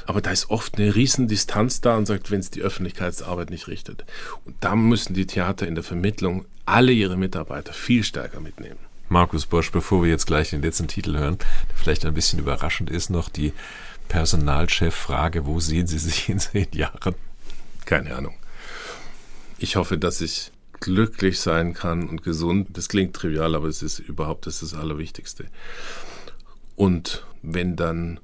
Aber 0.06 0.20
da 0.20 0.30
ist 0.30 0.50
oft 0.50 0.78
eine 0.78 0.94
riesen 0.94 1.28
Distanz 1.28 1.80
da 1.80 1.96
und 1.96 2.06
sagt, 2.06 2.30
wenn 2.30 2.40
es 2.40 2.50
die 2.50 2.62
Öffentlichkeitsarbeit 2.62 3.50
nicht 3.50 3.68
richtet. 3.68 4.04
Und 4.44 4.56
da 4.60 4.76
müssen 4.76 5.14
die 5.14 5.26
Theater 5.26 5.66
in 5.66 5.74
der 5.74 5.84
Vermittlung 5.84 6.44
alle 6.64 6.92
ihre 6.92 7.16
Mitarbeiter 7.16 7.72
viel 7.72 8.04
stärker 8.04 8.40
mitnehmen. 8.40 8.78
Markus 9.08 9.46
Bosch, 9.46 9.70
bevor 9.70 10.02
wir 10.02 10.10
jetzt 10.10 10.26
gleich 10.26 10.50
den 10.50 10.62
letzten 10.62 10.88
Titel 10.88 11.16
hören, 11.18 11.38
der 11.38 11.76
vielleicht 11.76 12.06
ein 12.06 12.14
bisschen 12.14 12.38
überraschend 12.38 12.90
ist, 12.90 13.10
noch 13.10 13.28
die 13.28 13.52
Personalchef-Frage, 14.08 15.46
wo 15.46 15.60
sehen 15.60 15.86
Sie 15.86 15.98
sich 15.98 16.28
in 16.28 16.38
zehn 16.38 16.68
Jahren? 16.72 17.14
Keine 17.84 18.14
Ahnung. 18.16 18.34
Ich 19.58 19.76
hoffe, 19.76 19.98
dass 19.98 20.20
ich 20.20 20.50
glücklich 20.80 21.40
sein 21.40 21.74
kann 21.74 22.08
und 22.08 22.22
gesund. 22.22 22.68
Das 22.72 22.88
klingt 22.88 23.14
trivial, 23.14 23.54
aber 23.54 23.68
es 23.68 23.82
ist 23.82 23.98
überhaupt 24.00 24.46
das, 24.46 24.62
ist 24.62 24.72
das 24.72 24.80
Allerwichtigste. 24.80 25.46
Und 26.74 27.24
wenn 27.42 27.76
dann 27.76 28.18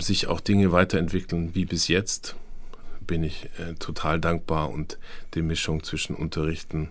sich 0.00 0.26
auch 0.26 0.40
Dinge 0.40 0.72
weiterentwickeln 0.72 1.54
wie 1.54 1.64
bis 1.64 1.88
jetzt, 1.88 2.36
bin 3.06 3.22
ich 3.22 3.48
äh, 3.58 3.74
total 3.74 4.20
dankbar 4.20 4.70
und 4.70 4.98
die 5.34 5.42
Mischung 5.42 5.82
zwischen 5.82 6.14
Unterrichten, 6.14 6.90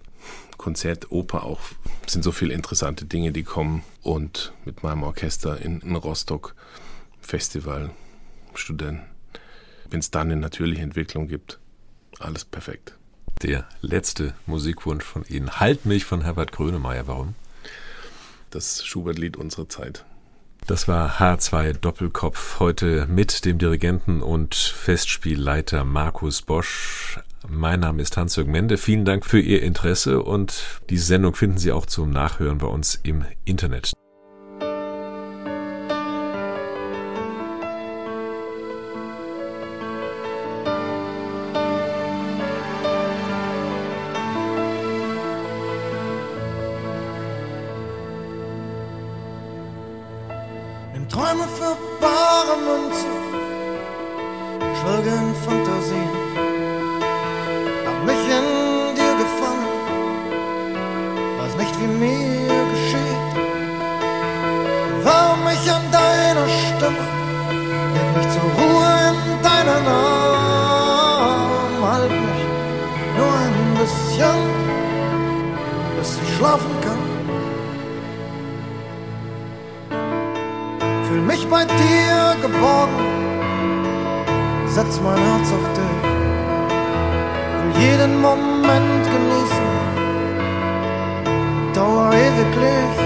Konzert, 0.57 1.11
Oper 1.11 1.43
auch 1.43 1.59
sind 2.07 2.23
so 2.23 2.31
viele 2.31 2.53
interessante 2.53 3.05
Dinge, 3.05 3.31
die 3.31 3.43
kommen 3.43 3.83
und 4.01 4.53
mit 4.65 4.83
meinem 4.83 5.03
Orchester 5.03 5.59
in, 5.59 5.81
in 5.81 5.95
Rostock 5.95 6.55
Festival, 7.19 7.89
Studenten. 8.53 9.03
Wenn 9.89 9.99
es 9.99 10.11
dann 10.11 10.31
eine 10.31 10.39
natürliche 10.39 10.81
Entwicklung 10.81 11.27
gibt, 11.27 11.59
alles 12.19 12.45
perfekt. 12.45 12.95
Der 13.41 13.67
letzte 13.81 14.33
Musikwunsch 14.45 15.03
von 15.03 15.25
Ihnen. 15.27 15.59
Halt 15.59 15.85
mich 15.85 16.05
von 16.05 16.21
Herbert 16.21 16.51
Grönemeyer. 16.51 17.07
Warum? 17.07 17.35
Das 18.51 18.85
Schubert-Lied 18.85 19.35
unserer 19.35 19.67
Zeit. 19.67 20.05
Das 20.65 20.87
war 20.87 21.19
H2 21.19 21.73
Doppelkopf 21.73 22.59
heute 22.59 23.05
mit 23.07 23.43
dem 23.43 23.57
Dirigenten 23.57 24.21
und 24.21 24.55
Festspielleiter 24.55 25.83
Markus 25.83 26.41
Bosch. 26.41 27.19
Mein 27.49 27.81
Name 27.81 28.01
ist 28.01 28.15
Hans-Jürgen 28.15 28.51
Mende. 28.51 28.77
Vielen 28.77 29.03
Dank 29.03 29.25
für 29.25 29.39
Ihr 29.39 29.61
Interesse 29.61 30.23
und 30.23 30.81
diese 30.89 31.05
Sendung 31.05 31.35
finden 31.35 31.57
Sie 31.57 31.73
auch 31.73 31.85
zum 31.85 32.11
Nachhören 32.11 32.59
bei 32.59 32.67
uns 32.67 32.95
im 33.03 33.25
Internet. 33.43 33.91
Träume 51.09 51.47
für 51.57 51.75
bare 52.01 52.55
Münze, 52.67 53.11
schwelge 54.79 55.09
in 55.09 55.35
Fantasien, 55.45 56.11
hab 57.85 57.97
mich 58.05 58.23
in 58.37 58.47
dir 58.95 59.13
gefangen, 59.23 59.71
weiß 61.39 61.53
nicht 61.57 61.75
wie 61.79 61.91
mir 62.03 62.63
geschieht, 62.73 63.31
warum 65.03 65.39
mich 65.43 65.63
an 65.71 65.85
deiner 65.91 66.47
Stimme, 66.47 67.05
leg 67.93 68.07
mich 68.15 68.27
zur 68.33 68.47
Ruhe 68.57 68.91
in 69.09 69.17
deinen 69.43 69.85
Arm, 69.87 71.79
halt 71.91 72.11
mich 72.11 72.43
nur 73.17 73.33
ein 73.43 73.57
bisschen, 73.79 74.39
bis 75.99 76.09
ich 76.23 76.31
schlafen 76.37 76.72
bei 81.53 81.65
dir 81.65 82.35
geborgen, 82.41 82.99
setz 84.75 84.93
mein 85.05 85.19
Herz 85.27 85.47
auf 85.57 85.67
dich, 85.77 85.99
will 87.59 87.73
jeden 87.85 88.13
Moment 88.27 89.03
genießen, 89.13 89.71
dauer 91.75 92.09
ewiglich. 92.25 92.97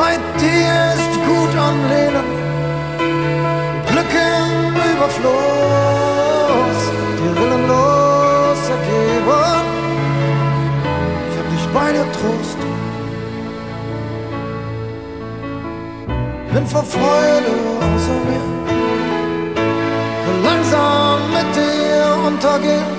Bei 0.00 0.12
dir 0.42 0.76
ist 0.98 1.14
gut 1.28 1.52
am 1.68 1.78
Leben, 1.94 2.28
Glück 3.90 4.12
im 4.34 4.50
Überfluss, 4.92 6.80
dir 7.18 7.34
willenlos 7.40 8.60
ergeben, 8.76 9.64
find 11.32 11.50
ich 11.58 11.66
bei 11.76 11.88
dir 11.94 12.06
Trost. 12.16 12.45
Bin 16.56 16.66
vor 16.66 16.84
Freude 16.84 17.52
außer 17.86 18.18
mir. 18.28 18.46
Will 20.24 20.40
langsam 20.48 21.20
mit 21.36 21.48
dir 21.58 22.06
untergehen. 22.28 22.92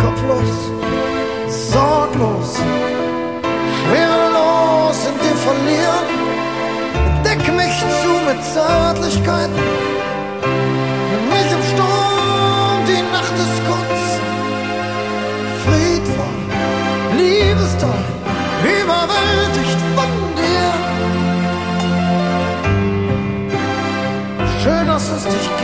Kopflos, 0.00 0.54
sorglos, 1.72 2.50
schwerelos 3.78 4.98
in 5.08 5.16
dir 5.22 5.36
verlieren. 5.46 6.08
Deck 7.24 7.42
mich 7.60 7.76
zu 8.00 8.12
mit 8.28 8.40
Zärtlichkeiten. 8.52 9.62
Nimm 11.10 11.24
mich 11.34 11.50
im 11.56 11.64
Sturm, 11.72 12.78
die 12.90 13.02
Nacht 13.16 13.36
ist 13.46 13.58
kurz. 13.68 14.00
Friedvoll, 15.64 16.38
liebestoll, 17.18 18.04
überwältigt 18.62 19.63
von 25.24 25.32
Schön, 25.32 25.40
dass 25.40 25.63